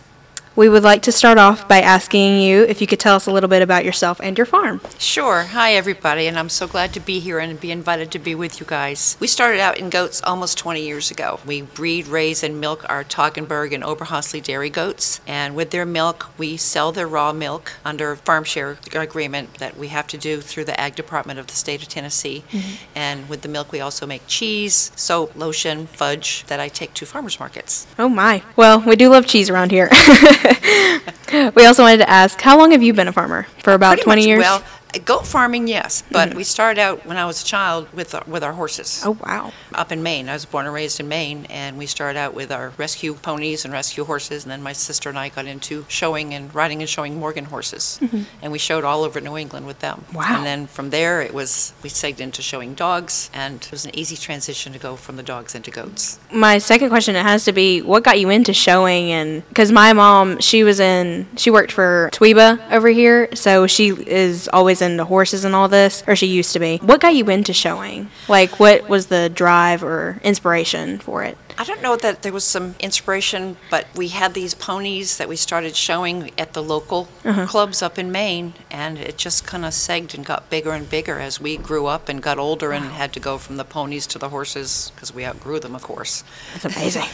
We 0.54 0.68
would 0.68 0.82
like 0.82 1.00
to 1.02 1.12
start 1.12 1.38
off 1.38 1.66
by 1.66 1.80
asking 1.80 2.42
you 2.42 2.64
if 2.64 2.82
you 2.82 2.86
could 2.86 3.00
tell 3.00 3.16
us 3.16 3.26
a 3.26 3.32
little 3.32 3.48
bit 3.48 3.62
about 3.62 3.86
yourself 3.86 4.20
and 4.20 4.36
your 4.36 4.44
farm. 4.44 4.82
Sure. 4.98 5.44
Hi, 5.44 5.72
everybody, 5.72 6.26
and 6.26 6.38
I'm 6.38 6.50
so 6.50 6.66
glad 6.66 6.92
to 6.92 7.00
be 7.00 7.20
here 7.20 7.38
and 7.38 7.58
be 7.58 7.70
invited 7.70 8.10
to 8.12 8.18
be 8.18 8.34
with 8.34 8.60
you 8.60 8.66
guys. 8.66 9.16
We 9.18 9.28
started 9.28 9.60
out 9.60 9.78
in 9.78 9.88
goats 9.88 10.20
almost 10.22 10.58
20 10.58 10.82
years 10.82 11.10
ago. 11.10 11.40
We 11.46 11.62
breed, 11.62 12.06
raise, 12.06 12.42
and 12.42 12.60
milk 12.60 12.84
our 12.90 13.02
Toggenburg 13.02 13.72
and 13.72 13.82
Oberhasli 13.82 14.42
dairy 14.42 14.68
goats, 14.68 15.22
and 15.26 15.56
with 15.56 15.70
their 15.70 15.86
milk, 15.86 16.28
we 16.36 16.58
sell 16.58 16.92
their 16.92 17.08
raw 17.08 17.32
milk 17.32 17.72
under 17.82 18.14
farm 18.14 18.44
share 18.44 18.76
agreement 18.92 19.54
that 19.54 19.78
we 19.78 19.88
have 19.88 20.06
to 20.08 20.18
do 20.18 20.42
through 20.42 20.66
the 20.66 20.78
Ag 20.78 20.94
Department 20.94 21.38
of 21.38 21.46
the 21.46 21.54
state 21.54 21.82
of 21.82 21.88
Tennessee. 21.88 22.44
Mm-hmm. 22.50 22.74
And 22.94 23.28
with 23.30 23.40
the 23.40 23.48
milk, 23.48 23.72
we 23.72 23.80
also 23.80 24.06
make 24.06 24.26
cheese, 24.26 24.92
soap, 24.96 25.34
lotion, 25.34 25.86
fudge 25.86 26.44
that 26.48 26.60
I 26.60 26.68
take 26.68 26.92
to 26.94 27.06
farmers 27.06 27.40
markets. 27.40 27.86
Oh 27.98 28.10
my. 28.10 28.42
Well, 28.54 28.80
we 28.80 28.96
do 28.96 29.08
love 29.08 29.26
cheese 29.26 29.48
around 29.48 29.70
here. 29.70 29.88
we 31.54 31.66
also 31.66 31.82
wanted 31.82 31.98
to 31.98 32.10
ask, 32.10 32.40
how 32.40 32.58
long 32.58 32.72
have 32.72 32.82
you 32.82 32.92
been 32.92 33.08
a 33.08 33.12
farmer? 33.12 33.46
For 33.62 33.72
uh, 33.72 33.76
about 33.76 33.92
Pretty 33.98 34.04
20 34.04 34.20
much, 34.20 34.26
years? 34.26 34.40
Well, 34.40 34.64
goat 35.00 35.26
farming, 35.26 35.68
yes, 35.68 36.02
but 36.10 36.34
we 36.34 36.44
started 36.44 36.80
out 36.80 37.06
when 37.06 37.16
I 37.16 37.26
was 37.26 37.42
a 37.42 37.44
child 37.44 37.92
with 37.92 38.14
our, 38.14 38.22
with 38.26 38.42
our 38.44 38.52
horses. 38.52 39.02
oh 39.04 39.16
wow. 39.24 39.52
Up 39.74 39.90
in 39.92 40.02
Maine, 40.02 40.28
I 40.28 40.34
was 40.34 40.44
born 40.44 40.66
and 40.66 40.74
raised 40.74 41.00
in 41.00 41.08
Maine, 41.08 41.46
and 41.48 41.78
we 41.78 41.86
started 41.86 42.18
out 42.18 42.34
with 42.34 42.52
our 42.52 42.72
rescue 42.76 43.14
ponies 43.14 43.64
and 43.64 43.72
rescue 43.72 44.04
horses, 44.04 44.44
and 44.44 44.50
then 44.52 44.62
my 44.62 44.72
sister 44.72 45.08
and 45.08 45.18
I 45.18 45.28
got 45.28 45.46
into 45.46 45.84
showing 45.88 46.34
and 46.34 46.54
riding 46.54 46.80
and 46.80 46.88
showing 46.88 47.18
Morgan 47.18 47.46
horses, 47.46 47.98
and 48.42 48.52
we 48.52 48.58
showed 48.58 48.84
all 48.84 49.02
over 49.02 49.20
New 49.20 49.36
England 49.36 49.66
with 49.66 49.78
them. 49.80 50.04
Mm-hmm. 50.08 50.16
Wow. 50.16 50.36
And 50.36 50.46
then 50.46 50.66
from 50.66 50.90
there, 50.90 51.22
it 51.22 51.32
was 51.32 51.72
we 51.82 51.88
segged 51.88 52.20
into 52.20 52.42
showing 52.42 52.74
dogs, 52.74 53.30
and 53.32 53.62
it 53.62 53.70
was 53.70 53.84
an 53.84 53.96
easy 53.96 54.16
transition 54.16 54.72
to 54.72 54.78
go 54.78 54.96
from 54.96 55.16
the 55.16 55.22
dogs 55.22 55.54
into 55.54 55.70
goats. 55.70 56.18
My 56.30 56.58
second 56.58 56.90
question 56.90 57.16
it 57.16 57.22
has 57.22 57.44
to 57.44 57.52
be 57.52 57.80
what 57.80 58.02
got 58.04 58.20
you 58.20 58.28
into 58.28 58.52
showing 58.52 59.10
and 59.10 59.42
cuz 59.54 59.72
my 59.72 59.92
mom 59.92 60.38
she 60.40 60.64
was 60.64 60.80
in 60.80 61.26
she 61.36 61.50
worked 61.50 61.72
for 61.72 62.10
Tweeba 62.12 62.60
over 62.70 62.88
here 62.88 63.28
so 63.34 63.66
she 63.66 63.88
is 63.88 64.48
always 64.52 64.81
into 64.82 65.04
horses 65.04 65.44
and 65.44 65.54
all 65.54 65.68
this 65.68 66.02
or 66.06 66.16
she 66.16 66.26
used 66.26 66.52
to 66.52 66.58
be. 66.58 66.78
What 66.78 67.00
got 67.00 67.14
you 67.14 67.28
into 67.30 67.52
showing? 67.52 68.10
Like 68.28 68.58
what 68.60 68.88
was 68.88 69.06
the 69.06 69.30
drive 69.30 69.82
or 69.82 70.20
inspiration 70.22 70.98
for 70.98 71.22
it? 71.22 71.38
I 71.62 71.64
don't 71.64 71.80
know 71.80 71.94
that 71.94 72.22
there 72.22 72.32
was 72.32 72.42
some 72.42 72.74
inspiration, 72.80 73.56
but 73.70 73.86
we 73.94 74.08
had 74.08 74.34
these 74.34 74.52
ponies 74.52 75.18
that 75.18 75.28
we 75.28 75.36
started 75.36 75.76
showing 75.76 76.32
at 76.36 76.54
the 76.54 76.62
local 76.62 77.06
uh-huh. 77.24 77.46
clubs 77.46 77.82
up 77.82 78.00
in 78.00 78.10
Maine, 78.10 78.54
and 78.68 78.98
it 78.98 79.16
just 79.16 79.46
kind 79.46 79.64
of 79.64 79.70
segged 79.70 80.12
and 80.12 80.26
got 80.26 80.50
bigger 80.50 80.72
and 80.72 80.90
bigger 80.90 81.20
as 81.20 81.40
we 81.40 81.56
grew 81.56 81.86
up 81.86 82.08
and 82.08 82.20
got 82.20 82.36
older 82.36 82.72
and 82.72 82.86
had 82.86 83.12
to 83.12 83.20
go 83.20 83.38
from 83.38 83.58
the 83.58 83.64
ponies 83.64 84.08
to 84.08 84.18
the 84.18 84.30
horses 84.30 84.90
because 84.96 85.14
we 85.14 85.24
outgrew 85.24 85.60
them, 85.60 85.76
of 85.76 85.84
course. 85.84 86.24
That's 86.54 86.76
amazing. 86.76 87.04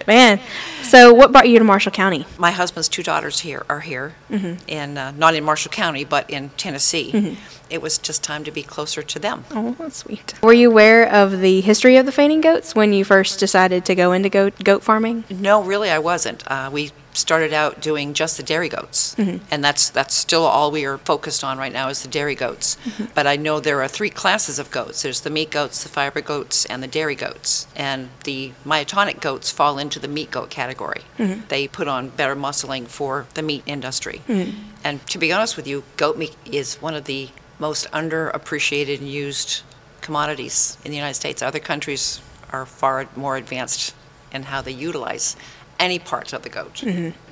Man. 0.08 0.40
So, 0.82 1.14
what 1.14 1.30
brought 1.30 1.48
you 1.48 1.60
to 1.60 1.64
Marshall 1.64 1.92
County? 1.92 2.26
My 2.38 2.50
husband's 2.50 2.88
two 2.88 3.04
daughters 3.04 3.38
here 3.38 3.64
are 3.68 3.82
here, 3.82 4.16
mm-hmm. 4.28 4.68
in 4.68 4.98
uh, 4.98 5.12
not 5.12 5.36
in 5.36 5.44
Marshall 5.44 5.70
County, 5.70 6.02
but 6.02 6.28
in 6.28 6.48
Tennessee. 6.56 7.12
Mm-hmm. 7.12 7.34
It 7.68 7.82
was 7.82 7.98
just 7.98 8.22
time 8.22 8.44
to 8.44 8.50
be 8.50 8.62
closer 8.62 9.02
to 9.02 9.18
them. 9.18 9.44
Oh, 9.50 9.74
that's 9.78 9.96
sweet. 9.98 10.34
Were 10.42 10.52
you 10.52 10.70
aware 10.70 11.08
of 11.08 11.40
the 11.40 11.60
history 11.60 11.96
of 11.96 12.06
the 12.06 12.12
fainting 12.12 12.40
goats 12.40 12.74
when 12.74 12.92
you 12.92 13.04
first 13.04 13.40
decided 13.40 13.84
to 13.86 13.94
go 13.94 14.12
into 14.12 14.28
goat, 14.28 14.62
goat 14.62 14.82
farming? 14.82 15.24
No, 15.30 15.62
really, 15.62 15.90
I 15.90 15.98
wasn't. 15.98 16.48
Uh, 16.50 16.70
we 16.72 16.92
started 17.12 17.52
out 17.52 17.80
doing 17.80 18.12
just 18.12 18.36
the 18.36 18.42
dairy 18.42 18.68
goats, 18.68 19.14
mm-hmm. 19.14 19.42
and 19.50 19.64
that's 19.64 19.88
that's 19.88 20.14
still 20.14 20.44
all 20.44 20.70
we 20.70 20.84
are 20.84 20.98
focused 20.98 21.42
on 21.42 21.56
right 21.56 21.72
now 21.72 21.88
is 21.88 22.02
the 22.02 22.08
dairy 22.08 22.34
goats. 22.34 22.76
Mm-hmm. 22.84 23.06
But 23.14 23.26
I 23.26 23.36
know 23.36 23.58
there 23.58 23.82
are 23.82 23.88
three 23.88 24.10
classes 24.10 24.58
of 24.58 24.70
goats. 24.70 25.02
There's 25.02 25.22
the 25.22 25.30
meat 25.30 25.50
goats, 25.50 25.82
the 25.82 25.88
fiber 25.88 26.20
goats, 26.20 26.66
and 26.66 26.82
the 26.82 26.86
dairy 26.86 27.14
goats. 27.14 27.66
And 27.74 28.10
the 28.24 28.52
myotonic 28.64 29.20
goats 29.20 29.50
fall 29.50 29.78
into 29.78 29.98
the 29.98 30.08
meat 30.08 30.30
goat 30.30 30.50
category. 30.50 31.02
Mm-hmm. 31.18 31.46
They 31.48 31.66
put 31.66 31.88
on 31.88 32.10
better 32.10 32.36
muscling 32.36 32.86
for 32.86 33.26
the 33.34 33.42
meat 33.42 33.62
industry. 33.66 34.22
And 34.84 35.04
to 35.08 35.18
be 35.18 35.32
honest 35.32 35.56
with 35.56 35.66
you, 35.66 35.84
goat 35.96 36.16
meat 36.16 36.36
is 36.44 36.76
one 36.76 36.94
of 36.94 37.04
the 37.06 37.30
most 37.58 37.90
underappreciated 37.92 38.98
and 38.98 39.08
used 39.08 39.62
commodities 40.00 40.78
in 40.84 40.90
the 40.90 40.96
United 40.96 41.14
States. 41.14 41.42
Other 41.42 41.58
countries 41.58 42.20
are 42.50 42.66
far 42.66 43.08
more 43.16 43.36
advanced 43.36 43.94
in 44.32 44.44
how 44.44 44.60
they 44.62 44.72
utilize 44.72 45.36
any 45.78 45.98
parts 45.98 46.32
of 46.32 46.42
the 46.42 46.48
goat. 46.48 46.82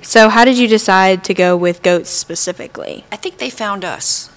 So, 0.01 0.29
how 0.29 0.45
did 0.45 0.57
you 0.57 0.67
decide 0.67 1.23
to 1.25 1.33
go 1.33 1.55
with 1.57 1.81
goats 1.81 2.09
specifically? 2.09 3.05
I 3.11 3.15
think 3.15 3.37
they 3.37 3.49
found 3.49 3.83
us. 3.83 4.29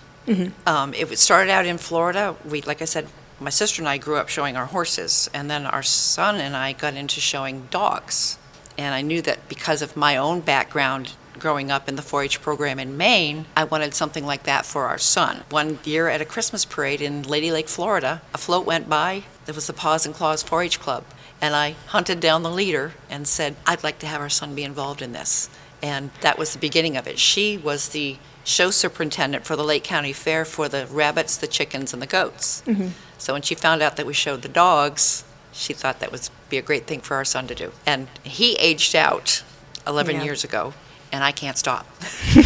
Um, 0.66 0.92
it 0.94 1.18
started 1.18 1.50
out 1.50 1.64
in 1.66 1.78
Florida. 1.78 2.36
We, 2.44 2.60
like 2.62 2.82
I 2.82 2.84
said, 2.84 3.06
my 3.40 3.50
sister 3.50 3.80
and 3.82 3.88
I 3.88 3.96
grew 3.98 4.16
up 4.16 4.28
showing 4.28 4.56
our 4.56 4.66
horses, 4.66 5.30
and 5.32 5.50
then 5.50 5.64
our 5.64 5.82
son 5.82 6.36
and 6.36 6.54
I 6.56 6.72
got 6.74 6.94
into 6.94 7.20
showing 7.20 7.66
dogs. 7.70 8.36
And 8.78 8.94
I 8.94 9.02
knew 9.02 9.20
that 9.22 9.48
because 9.48 9.82
of 9.82 9.96
my 9.96 10.16
own 10.16 10.40
background 10.40 11.14
growing 11.38 11.70
up 11.70 11.88
in 11.88 11.96
the 11.96 12.02
4 12.02 12.22
H 12.22 12.40
program 12.40 12.78
in 12.78 12.96
Maine, 12.96 13.46
I 13.56 13.64
wanted 13.64 13.92
something 13.92 14.24
like 14.24 14.44
that 14.44 14.64
for 14.64 14.86
our 14.86 14.98
son. 14.98 15.42
One 15.50 15.78
year 15.84 16.08
at 16.08 16.20
a 16.20 16.24
Christmas 16.24 16.64
parade 16.64 17.00
in 17.00 17.22
Lady 17.22 17.50
Lake, 17.52 17.68
Florida, 17.68 18.22
a 18.32 18.38
float 18.38 18.66
went 18.66 18.88
by. 18.88 19.24
There 19.44 19.54
was 19.54 19.66
the 19.66 19.72
Paws 19.72 20.06
and 20.06 20.14
Claws 20.14 20.42
4 20.42 20.62
H 20.62 20.80
Club. 20.80 21.04
And 21.40 21.54
I 21.54 21.76
hunted 21.86 22.20
down 22.20 22.42
the 22.42 22.50
leader 22.50 22.94
and 23.10 23.26
said, 23.26 23.56
I'd 23.66 23.84
like 23.84 23.98
to 24.00 24.06
have 24.06 24.20
our 24.20 24.28
son 24.28 24.54
be 24.54 24.64
involved 24.64 25.02
in 25.02 25.12
this. 25.12 25.50
And 25.82 26.10
that 26.20 26.38
was 26.38 26.52
the 26.52 26.58
beginning 26.58 26.96
of 26.96 27.06
it. 27.06 27.18
She 27.18 27.56
was 27.56 27.90
the 27.90 28.16
show 28.44 28.70
superintendent 28.70 29.44
for 29.44 29.54
the 29.54 29.62
Lake 29.62 29.84
County 29.84 30.12
Fair 30.12 30.44
for 30.44 30.68
the 30.68 30.86
rabbits, 30.86 31.36
the 31.36 31.46
chickens, 31.46 31.92
and 31.92 32.02
the 32.02 32.06
goats. 32.06 32.62
Mm-hmm. 32.66 32.88
So 33.18 33.32
when 33.34 33.42
she 33.42 33.54
found 33.54 33.82
out 33.82 33.96
that 33.96 34.06
we 34.06 34.14
showed 34.14 34.42
the 34.42 34.48
dogs, 34.48 35.24
she 35.58 35.72
thought 35.72 36.00
that 36.00 36.12
would 36.12 36.28
be 36.48 36.56
a 36.58 36.62
great 36.62 36.86
thing 36.86 37.00
for 37.00 37.16
our 37.16 37.24
son 37.24 37.46
to 37.48 37.54
do. 37.54 37.72
And 37.84 38.08
he 38.22 38.54
aged 38.54 38.94
out 38.94 39.42
11 39.86 40.16
Yeah. 40.16 40.22
years 40.24 40.44
ago, 40.44 40.72
and 41.12 41.24
I 41.24 41.32
can't 41.32 41.58
stop. 41.58 41.86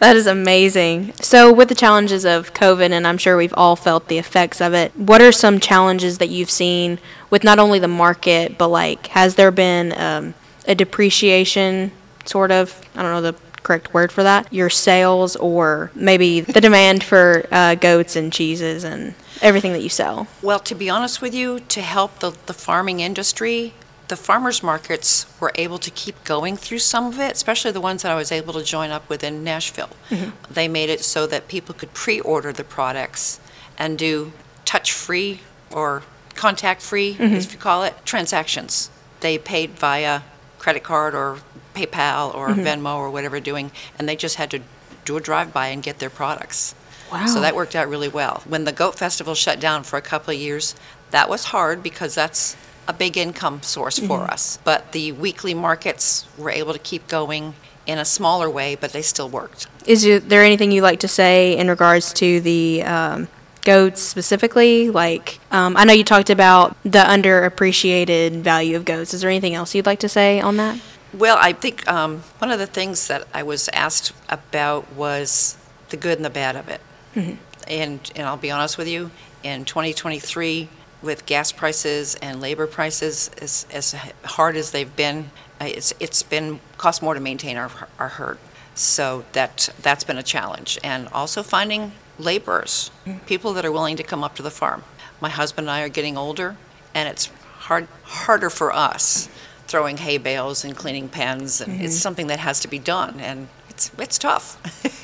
That 0.00 0.14
is 0.14 0.26
amazing. 0.28 1.12
So, 1.20 1.52
with 1.52 1.68
the 1.68 1.74
challenges 1.74 2.24
of 2.24 2.54
COVID, 2.54 2.90
and 2.92 3.06
I'm 3.06 3.18
sure 3.18 3.36
we've 3.36 3.54
all 3.56 3.74
felt 3.74 4.06
the 4.08 4.18
effects 4.18 4.60
of 4.60 4.72
it, 4.74 4.94
what 4.96 5.20
are 5.20 5.32
some 5.32 5.58
challenges 5.58 6.18
that 6.18 6.28
you've 6.28 6.50
seen 6.50 6.98
with 7.30 7.42
not 7.42 7.58
only 7.58 7.78
the 7.80 7.88
market, 7.88 8.56
but 8.58 8.68
like, 8.68 9.08
has 9.08 9.34
there 9.34 9.50
been 9.50 9.92
um, 10.00 10.34
a 10.68 10.74
depreciation, 10.76 11.90
sort 12.24 12.52
of? 12.52 12.80
I 12.94 13.02
don't 13.02 13.10
know 13.12 13.32
the 13.32 13.34
correct 13.64 13.92
word 13.92 14.12
for 14.12 14.22
that. 14.22 14.52
Your 14.52 14.70
sales, 14.70 15.34
or 15.36 15.90
maybe 15.94 16.40
the 16.42 16.60
demand 16.60 17.02
for 17.02 17.46
uh, 17.50 17.74
goats 17.74 18.14
and 18.14 18.32
cheeses 18.32 18.84
and 18.84 19.14
everything 19.42 19.72
that 19.72 19.82
you 19.82 19.88
sell? 19.88 20.26
Well, 20.42 20.60
to 20.60 20.74
be 20.74 20.90
honest 20.90 21.20
with 21.22 21.34
you, 21.34 21.60
to 21.60 21.80
help 21.80 22.18
the, 22.18 22.36
the 22.46 22.54
farming 22.54 23.00
industry, 23.00 23.74
the 24.08 24.16
farmers 24.16 24.62
markets 24.62 25.26
were 25.38 25.52
able 25.54 25.78
to 25.78 25.90
keep 25.90 26.24
going 26.24 26.56
through 26.56 26.78
some 26.78 27.06
of 27.06 27.20
it, 27.20 27.32
especially 27.32 27.70
the 27.70 27.80
ones 27.80 28.02
that 28.02 28.12
I 28.12 28.14
was 28.14 28.32
able 28.32 28.54
to 28.54 28.64
join 28.64 28.90
up 28.90 29.08
with 29.08 29.22
in 29.22 29.44
Nashville. 29.44 29.90
Mm-hmm. 30.10 30.52
They 30.52 30.66
made 30.66 30.88
it 30.88 31.00
so 31.00 31.26
that 31.26 31.48
people 31.48 31.74
could 31.74 31.92
pre 31.94 32.20
order 32.20 32.52
the 32.52 32.64
products 32.64 33.38
and 33.78 33.98
do 33.98 34.32
touch 34.64 34.92
free 34.92 35.40
or 35.70 36.02
contact 36.34 36.82
free, 36.82 37.14
mm-hmm. 37.14 37.34
as 37.34 37.52
you 37.52 37.58
call 37.58 37.84
it, 37.84 37.94
transactions. 38.04 38.90
They 39.20 39.38
paid 39.38 39.70
via 39.70 40.22
credit 40.58 40.82
card 40.82 41.14
or 41.14 41.38
PayPal 41.74 42.34
or 42.34 42.48
mm-hmm. 42.48 42.60
Venmo 42.60 42.96
or 42.96 43.10
whatever 43.10 43.40
doing, 43.40 43.70
and 43.98 44.08
they 44.08 44.16
just 44.16 44.36
had 44.36 44.50
to 44.52 44.60
do 45.04 45.16
a 45.16 45.20
drive 45.20 45.52
by 45.52 45.68
and 45.68 45.82
get 45.82 45.98
their 45.98 46.10
products. 46.10 46.74
Wow. 47.10 47.26
So 47.26 47.40
that 47.40 47.54
worked 47.54 47.74
out 47.74 47.88
really 47.88 48.08
well. 48.08 48.42
When 48.46 48.64
the 48.64 48.72
Goat 48.72 48.96
Festival 48.96 49.34
shut 49.34 49.60
down 49.60 49.82
for 49.82 49.96
a 49.96 50.02
couple 50.02 50.34
of 50.34 50.40
years, 50.40 50.74
that 51.10 51.28
was 51.28 51.44
hard 51.44 51.82
because 51.82 52.14
that's 52.14 52.56
a 52.86 52.92
big 52.92 53.16
income 53.16 53.62
source 53.62 53.98
for 53.98 54.22
us. 54.22 54.58
But 54.64 54.92
the 54.92 55.12
weekly 55.12 55.54
markets 55.54 56.26
were 56.38 56.50
able 56.50 56.72
to 56.72 56.78
keep 56.78 57.06
going 57.06 57.54
in 57.86 57.98
a 57.98 58.04
smaller 58.04 58.48
way, 58.50 58.74
but 58.74 58.92
they 58.92 59.02
still 59.02 59.28
worked. 59.28 59.66
Is 59.86 60.02
there 60.02 60.42
anything 60.42 60.70
you'd 60.72 60.82
like 60.82 61.00
to 61.00 61.08
say 61.08 61.56
in 61.56 61.68
regards 61.68 62.12
to 62.14 62.40
the 62.40 62.82
um, 62.84 63.28
goats 63.64 64.02
specifically? 64.02 64.90
Like, 64.90 65.40
um, 65.50 65.76
I 65.76 65.84
know 65.84 65.92
you 65.92 66.04
talked 66.04 66.30
about 66.30 66.76
the 66.82 66.98
underappreciated 66.98 68.40
value 68.40 68.76
of 68.76 68.84
goats. 68.84 69.14
Is 69.14 69.22
there 69.22 69.30
anything 69.30 69.54
else 69.54 69.74
you'd 69.74 69.86
like 69.86 70.00
to 70.00 70.08
say 70.08 70.40
on 70.40 70.56
that? 70.58 70.78
Well, 71.14 71.38
I 71.40 71.54
think 71.54 71.88
um, 71.88 72.22
one 72.38 72.50
of 72.50 72.58
the 72.58 72.66
things 72.66 73.08
that 73.08 73.26
I 73.32 73.42
was 73.42 73.68
asked 73.72 74.12
about 74.28 74.92
was 74.92 75.56
the 75.88 75.96
good 75.96 76.18
and 76.18 76.24
the 76.24 76.30
bad 76.30 76.56
of 76.56 76.68
it. 76.68 76.82
Mm-hmm. 77.18 77.34
And, 77.68 78.12
and 78.16 78.26
I'll 78.26 78.36
be 78.36 78.50
honest 78.50 78.78
with 78.78 78.88
you, 78.88 79.10
in 79.42 79.64
2023, 79.64 80.68
with 81.02 81.26
gas 81.26 81.52
prices 81.52 82.14
and 82.16 82.40
labor 82.40 82.66
prices 82.66 83.30
as, 83.40 83.66
as 83.72 83.92
hard 84.24 84.56
as 84.56 84.70
they've 84.70 84.94
been, 84.96 85.30
uh, 85.60 85.66
it's, 85.66 85.92
it's 86.00 86.22
been, 86.22 86.60
cost 86.76 87.02
more 87.02 87.14
to 87.14 87.20
maintain 87.20 87.56
our, 87.56 87.70
our 87.98 88.08
herd. 88.08 88.38
So 88.74 89.24
that, 89.32 89.68
that's 89.82 90.04
been 90.04 90.18
a 90.18 90.22
challenge. 90.22 90.78
And 90.82 91.08
also 91.08 91.42
finding 91.42 91.92
laborers, 92.18 92.90
mm-hmm. 93.04 93.18
people 93.26 93.52
that 93.54 93.64
are 93.64 93.72
willing 93.72 93.96
to 93.96 94.02
come 94.02 94.24
up 94.24 94.34
to 94.36 94.42
the 94.42 94.50
farm. 94.50 94.84
My 95.20 95.28
husband 95.28 95.68
and 95.68 95.72
I 95.72 95.82
are 95.82 95.88
getting 95.88 96.16
older, 96.16 96.56
and 96.94 97.08
it's 97.08 97.26
hard, 97.58 97.88
harder 98.04 98.50
for 98.50 98.72
us 98.72 99.28
throwing 99.66 99.98
hay 99.98 100.16
bales 100.16 100.64
and 100.64 100.74
cleaning 100.74 101.08
pens, 101.08 101.60
and 101.60 101.74
it's 101.74 101.94
mm-hmm. 101.94 102.00
something 102.00 102.26
that 102.28 102.38
has 102.38 102.60
to 102.60 102.68
be 102.68 102.78
done, 102.78 103.20
and 103.20 103.48
it's, 103.68 103.90
it's 103.98 104.18
tough. 104.18 104.56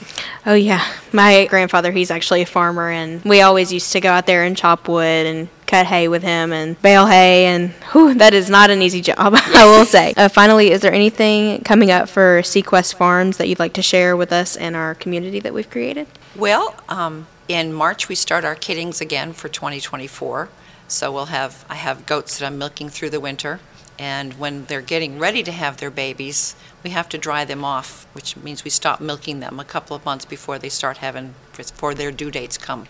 Oh 0.47 0.55
yeah, 0.55 0.87
my 1.13 1.47
grandfather, 1.47 1.91
he's 1.91 2.11
actually 2.11 2.43
a 2.43 2.47
farmer, 2.47 2.91
and 2.91 3.23
we 3.25 3.41
always 3.41 3.73
used 3.73 3.93
to 3.93 4.01
go 4.01 4.11
out 4.11 4.27
there 4.27 4.45
and 4.45 4.55
chop 4.55 4.89
wood 4.89 5.27
and 5.27 5.49
cut 5.67 5.87
hay 5.87 6.07
with 6.07 6.23
him 6.23 6.53
and 6.53 6.81
bale 6.83 7.07
hay, 7.07 7.47
and 7.47 7.71
whew, 7.93 8.13
that 8.15 8.35
is 8.35 8.51
not 8.51 8.69
an 8.69 8.83
easy 8.83 9.01
job, 9.01 9.17
I 9.35 9.65
will 9.65 9.87
say. 9.87 10.13
Uh, 10.17 10.29
finally, 10.29 10.71
is 10.71 10.83
there 10.83 10.93
anything 10.93 11.63
coming 11.63 11.91
up 11.91 12.11
for 12.11 12.43
SeaQuest 12.43 12.95
Farms 12.95 13.39
that 13.39 13.49
you'd 13.49 13.59
like 13.59 13.73
to 13.75 13.83
share 13.83 14.17
with 14.19 14.33
us 14.33 14.55
and 14.55 14.77
our 14.77 14.95
community 14.95 15.41
that 15.41 15.55
we've 15.55 15.71
created? 15.71 16.07
Well, 16.37 16.75
um, 16.91 17.27
in 17.49 17.73
March, 17.73 18.11
we 18.11 18.15
start 18.15 18.45
our 18.45 18.55
kiddings 18.55 19.01
again 19.01 19.33
for 19.33 19.49
2024. 19.49 20.51
So 20.89 21.11
we'll 21.11 21.27
have, 21.27 21.65
I 21.71 21.77
have 21.77 22.05
goats 22.05 22.39
that 22.39 22.47
I'm 22.47 22.59
milking 22.59 22.91
through 22.91 23.11
the 23.11 23.21
winter. 23.21 23.61
And 23.99 24.35
when 24.35 24.65
they're 24.65 24.81
getting 24.81 25.19
ready 25.19 25.43
to 25.45 25.53
have 25.53 25.77
their 25.77 25.91
babies, 25.91 26.57
we 26.83 26.91
have 26.91 27.09
to 27.11 27.19
dry 27.19 27.45
them 27.45 27.65
off, 27.65 28.07
which 28.13 28.37
means 28.37 28.65
we 28.65 28.71
stop 28.71 29.01
milking 29.01 29.41
them 29.41 29.61
a 29.61 29.65
couple 29.65 29.97
of 29.97 30.05
months 30.05 30.25
before 30.25 30.59
they 30.59 30.69
start 30.69 30.99
having, 30.99 31.35
before 31.57 31.95
their 31.95 32.11
due 32.11 32.31
dates 32.31 32.59
come. 32.59 32.87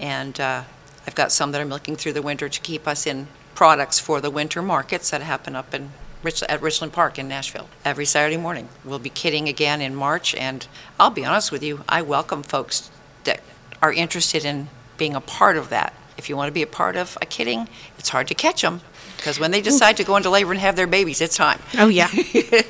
And 0.00 0.40
uh, 0.40 0.64
I've 1.06 1.14
got 1.14 1.30
some 1.32 1.52
that 1.52 1.60
are 1.60 1.66
milking 1.66 1.96
through 1.96 2.14
the 2.14 2.22
winter 2.22 2.48
to 2.48 2.60
keep 2.60 2.88
us 2.88 3.06
in 3.06 3.28
products 3.54 3.98
for 3.98 4.20
the 4.20 4.30
winter 4.30 4.62
markets 4.62 5.10
that 5.10 5.22
happen 5.22 5.54
up 5.54 5.72
in 5.74 5.92
Rich, 6.22 6.42
at 6.44 6.62
Richland 6.62 6.92
Park 6.92 7.18
in 7.18 7.28
Nashville 7.28 7.68
every 7.84 8.04
Saturday 8.04 8.36
morning. 8.36 8.68
We'll 8.84 9.00
be 9.00 9.10
kidding 9.10 9.48
again 9.48 9.80
in 9.80 9.94
March, 9.94 10.34
and 10.34 10.66
I'll 10.98 11.10
be 11.10 11.24
honest 11.24 11.50
with 11.50 11.62
you, 11.62 11.84
I 11.88 12.02
welcome 12.02 12.42
folks 12.42 12.90
that 13.24 13.40
are 13.80 13.92
interested 13.92 14.44
in 14.44 14.68
being 14.96 15.14
a 15.14 15.20
part 15.20 15.56
of 15.56 15.68
that. 15.70 15.94
If 16.16 16.28
you 16.28 16.36
want 16.36 16.48
to 16.48 16.52
be 16.52 16.62
a 16.62 16.66
part 16.66 16.96
of 16.96 17.18
a 17.20 17.26
kidding, 17.26 17.68
it's 17.98 18.10
hard 18.10 18.28
to 18.28 18.34
catch 18.34 18.62
them 18.62 18.82
because 19.16 19.38
when 19.38 19.50
they 19.50 19.60
decide 19.60 19.96
to 19.98 20.04
go 20.04 20.16
into 20.16 20.30
labor 20.30 20.52
and 20.52 20.60
have 20.60 20.76
their 20.76 20.86
babies, 20.86 21.20
it's 21.20 21.36
time. 21.36 21.60
Oh 21.78 21.88
yeah. 21.88 22.10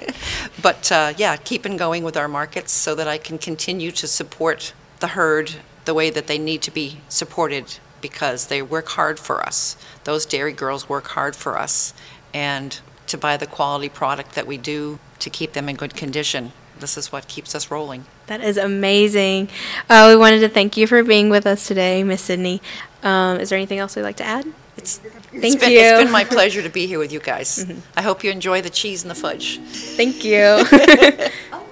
But 0.62 0.92
uh, 0.92 1.14
yeah, 1.16 1.36
keeping 1.36 1.76
going 1.76 2.04
with 2.04 2.16
our 2.16 2.28
markets 2.28 2.72
so 2.72 2.94
that 2.94 3.08
I 3.08 3.18
can 3.18 3.38
continue 3.38 3.90
to 3.92 4.06
support 4.06 4.72
the 5.00 5.08
herd 5.08 5.56
the 5.84 5.94
way 5.94 6.10
that 6.10 6.28
they 6.28 6.38
need 6.38 6.62
to 6.62 6.70
be 6.70 7.00
supported 7.08 7.78
because 8.00 8.46
they 8.46 8.62
work 8.62 8.88
hard 8.90 9.18
for 9.18 9.42
us. 9.42 9.76
Those 10.04 10.24
dairy 10.24 10.52
girls 10.52 10.88
work 10.88 11.08
hard 11.08 11.34
for 11.34 11.58
us. 11.58 11.94
And 12.32 12.78
to 13.08 13.18
buy 13.18 13.36
the 13.36 13.46
quality 13.46 13.88
product 13.88 14.34
that 14.34 14.46
we 14.46 14.56
do 14.56 14.98
to 15.18 15.30
keep 15.30 15.52
them 15.52 15.68
in 15.68 15.76
good 15.76 15.94
condition, 15.94 16.52
this 16.78 16.96
is 16.96 17.12
what 17.12 17.28
keeps 17.28 17.54
us 17.54 17.70
rolling. 17.70 18.06
That 18.26 18.40
is 18.40 18.56
amazing. 18.56 19.48
Uh, 19.88 20.06
we 20.08 20.16
wanted 20.16 20.40
to 20.40 20.48
thank 20.48 20.76
you 20.76 20.86
for 20.86 21.02
being 21.02 21.28
with 21.28 21.46
us 21.46 21.66
today, 21.66 22.02
Miss 22.04 22.22
Cindy. 22.22 22.62
Um, 23.02 23.40
is 23.40 23.50
there 23.50 23.56
anything 23.56 23.78
else 23.78 23.96
you'd 23.96 24.02
like 24.02 24.16
to 24.16 24.24
add? 24.24 24.46
It's, 24.76 24.98
Thank 24.98 25.44
it's 25.44 25.56
been, 25.56 25.72
you. 25.72 25.78
It's 25.80 26.04
been 26.04 26.12
my 26.12 26.24
pleasure 26.24 26.62
to 26.62 26.70
be 26.70 26.86
here 26.86 26.98
with 26.98 27.12
you 27.12 27.20
guys. 27.20 27.70
I 27.96 28.02
hope 28.02 28.24
you 28.24 28.30
enjoy 28.30 28.62
the 28.62 28.70
cheese 28.70 29.02
and 29.02 29.10
the 29.10 29.14
fudge. 29.14 29.58
Thank 29.58 30.24
you. 30.24 30.64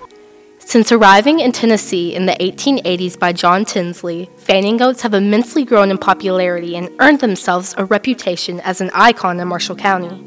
Since 0.59 0.93
arriving 0.93 1.41
in 1.41 1.51
Tennessee 1.51 2.15
in 2.15 2.27
the 2.27 2.33
1880s 2.35 3.19
by 3.19 3.33
John 3.33 3.65
Tinsley, 3.65 4.31
fainting 4.37 4.77
goats 4.77 5.03
have 5.03 5.15
immensely 5.15 5.65
grown 5.65 5.91
in 5.91 5.99
popularity 5.99 6.77
and 6.77 6.91
earned 7.01 7.19
themselves 7.19 7.75
a 7.77 7.85
reputation 7.85 8.61
as 8.61 8.81
an 8.81 8.91
icon 8.95 9.41
in 9.41 9.49
Marshall 9.49 9.75
County. 9.75 10.25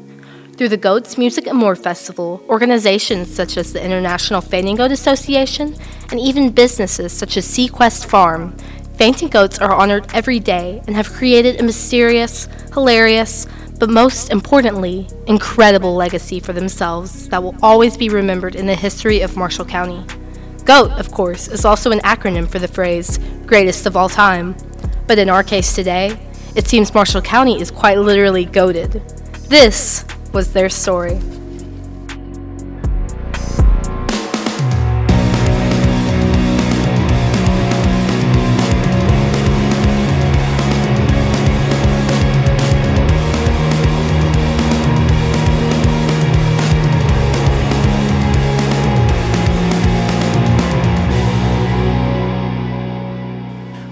Through 0.56 0.68
the 0.68 0.76
Goats 0.76 1.16
Music 1.16 1.46
and 1.46 1.58
More 1.58 1.74
Festival, 1.74 2.44
organizations 2.48 3.34
such 3.34 3.56
as 3.56 3.72
the 3.72 3.82
International 3.82 4.40
Fainting 4.40 4.76
Goat 4.76 4.92
Association, 4.92 5.74
and 6.10 6.20
even 6.20 6.50
businesses 6.50 7.12
such 7.12 7.36
as 7.36 7.46
SeaQuest 7.46 8.06
Farm, 8.06 8.54
fainting 8.96 9.28
goats 9.28 9.58
are 9.58 9.74
honored 9.74 10.06
every 10.14 10.38
day 10.38 10.82
and 10.86 10.96
have 10.96 11.12
created 11.12 11.60
a 11.60 11.62
mysterious, 11.62 12.48
hilarious, 12.72 13.46
but 13.78 13.90
most 13.90 14.30
importantly, 14.30 15.08
incredible 15.26 15.94
legacy 15.94 16.40
for 16.40 16.52
themselves 16.52 17.28
that 17.28 17.42
will 17.42 17.56
always 17.62 17.96
be 17.96 18.08
remembered 18.08 18.54
in 18.54 18.66
the 18.66 18.74
history 18.74 19.20
of 19.20 19.36
Marshall 19.36 19.64
County. 19.64 20.04
GOAT, 20.64 20.92
of 20.92 21.10
course, 21.10 21.48
is 21.48 21.64
also 21.64 21.90
an 21.90 21.98
acronym 22.00 22.48
for 22.48 22.58
the 22.58 22.68
phrase 22.68 23.18
greatest 23.46 23.86
of 23.86 23.96
all 23.96 24.08
time. 24.08 24.56
But 25.06 25.18
in 25.18 25.28
our 25.28 25.42
case 25.42 25.74
today, 25.74 26.18
it 26.54 26.66
seems 26.66 26.94
Marshall 26.94 27.20
County 27.20 27.60
is 27.60 27.70
quite 27.70 27.98
literally 27.98 28.46
goated. 28.46 29.02
This 29.48 30.04
was 30.32 30.52
their 30.52 30.70
story. 30.70 31.20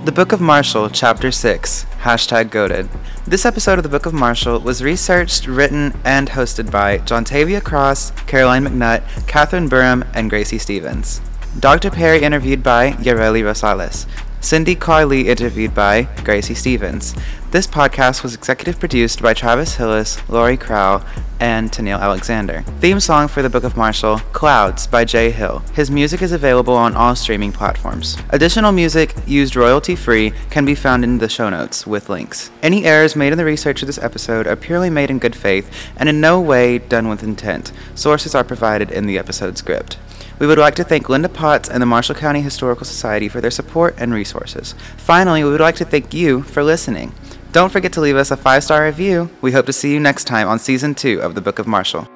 The 0.04 0.10
Book 0.10 0.32
of 0.32 0.40
Marshall, 0.40 0.90
Chapter 0.90 1.30
6, 1.30 1.86
hashtag 2.00 2.46
goated. 2.46 2.88
This 3.24 3.46
episode 3.46 3.78
of 3.78 3.84
the 3.84 3.88
Book 3.88 4.04
of 4.04 4.12
Marshall 4.12 4.58
was 4.58 4.82
researched, 4.82 5.46
written, 5.46 5.96
and 6.04 6.30
hosted 6.30 6.72
by 6.72 6.98
Johntavia 6.98 7.62
Cross, 7.62 8.10
Caroline 8.26 8.64
McNutt, 8.64 9.02
Cathrynne 9.28 9.68
Burrham, 9.68 10.04
and 10.12 10.28
Gracie 10.28 10.58
Stephens. 10.58 11.20
Dr. 11.60 11.88
Perry 11.88 12.20
interviewed 12.22 12.64
by 12.64 12.94
Yareli 12.94 13.44
Rosales. 13.44 14.06
Cindy 14.40 14.74
Carley 14.74 15.28
interviewed 15.28 15.72
by 15.72 16.08
Gracie 16.24 16.56
Stephens. 16.56 17.14
This 17.52 17.66
podcast 17.66 18.22
was 18.22 18.34
executive 18.34 18.80
produced 18.80 19.20
by 19.20 19.34
Travis 19.34 19.74
Hillis, 19.74 20.26
Lori 20.30 20.56
Crow, 20.56 21.02
and 21.38 21.70
Tennille 21.70 22.00
Alexander. 22.00 22.62
Theme 22.80 22.98
song 22.98 23.28
for 23.28 23.42
the 23.42 23.50
Book 23.50 23.64
of 23.64 23.76
Marshall, 23.76 24.20
Clouds 24.32 24.86
by 24.86 25.04
Jay 25.04 25.30
Hill. 25.30 25.58
His 25.74 25.90
music 25.90 26.22
is 26.22 26.32
available 26.32 26.72
on 26.72 26.96
all 26.96 27.14
streaming 27.14 27.52
platforms. 27.52 28.16
Additional 28.30 28.72
music 28.72 29.14
used 29.26 29.54
royalty 29.54 29.94
free 29.94 30.32
can 30.48 30.64
be 30.64 30.74
found 30.74 31.04
in 31.04 31.18
the 31.18 31.28
show 31.28 31.50
notes 31.50 31.86
with 31.86 32.08
links. 32.08 32.50
Any 32.62 32.86
errors 32.86 33.16
made 33.16 33.32
in 33.32 33.38
the 33.38 33.44
research 33.44 33.82
of 33.82 33.86
this 33.86 33.98
episode 33.98 34.46
are 34.46 34.56
purely 34.56 34.88
made 34.88 35.10
in 35.10 35.18
good 35.18 35.36
faith 35.36 35.70
and 35.98 36.08
in 36.08 36.22
no 36.22 36.40
way 36.40 36.78
done 36.78 37.10
with 37.10 37.22
intent. 37.22 37.70
Sources 37.94 38.34
are 38.34 38.44
provided 38.44 38.90
in 38.90 39.04
the 39.04 39.18
episode 39.18 39.58
script. 39.58 39.98
We 40.38 40.46
would 40.48 40.58
like 40.58 40.74
to 40.76 40.84
thank 40.84 41.08
Linda 41.08 41.28
Potts 41.28 41.68
and 41.68 41.80
the 41.80 41.86
Marshall 41.86 42.16
County 42.16 42.40
Historical 42.40 42.84
Society 42.84 43.28
for 43.28 43.40
their 43.40 43.50
support 43.50 43.94
and 43.98 44.12
resources. 44.12 44.74
Finally, 44.96 45.44
we 45.44 45.50
would 45.50 45.60
like 45.60 45.76
to 45.76 45.84
thank 45.84 46.12
you 46.14 46.42
for 46.42 46.64
listening. 46.64 47.12
Don't 47.52 47.70
forget 47.70 47.92
to 47.92 48.00
leave 48.00 48.16
us 48.16 48.30
a 48.30 48.36
five 48.36 48.64
star 48.64 48.86
review. 48.86 49.28
We 49.42 49.52
hope 49.52 49.66
to 49.66 49.74
see 49.74 49.92
you 49.92 50.00
next 50.00 50.24
time 50.24 50.48
on 50.48 50.58
season 50.58 50.94
two 50.94 51.20
of 51.20 51.34
the 51.34 51.42
Book 51.42 51.58
of 51.58 51.66
Marshall. 51.66 52.08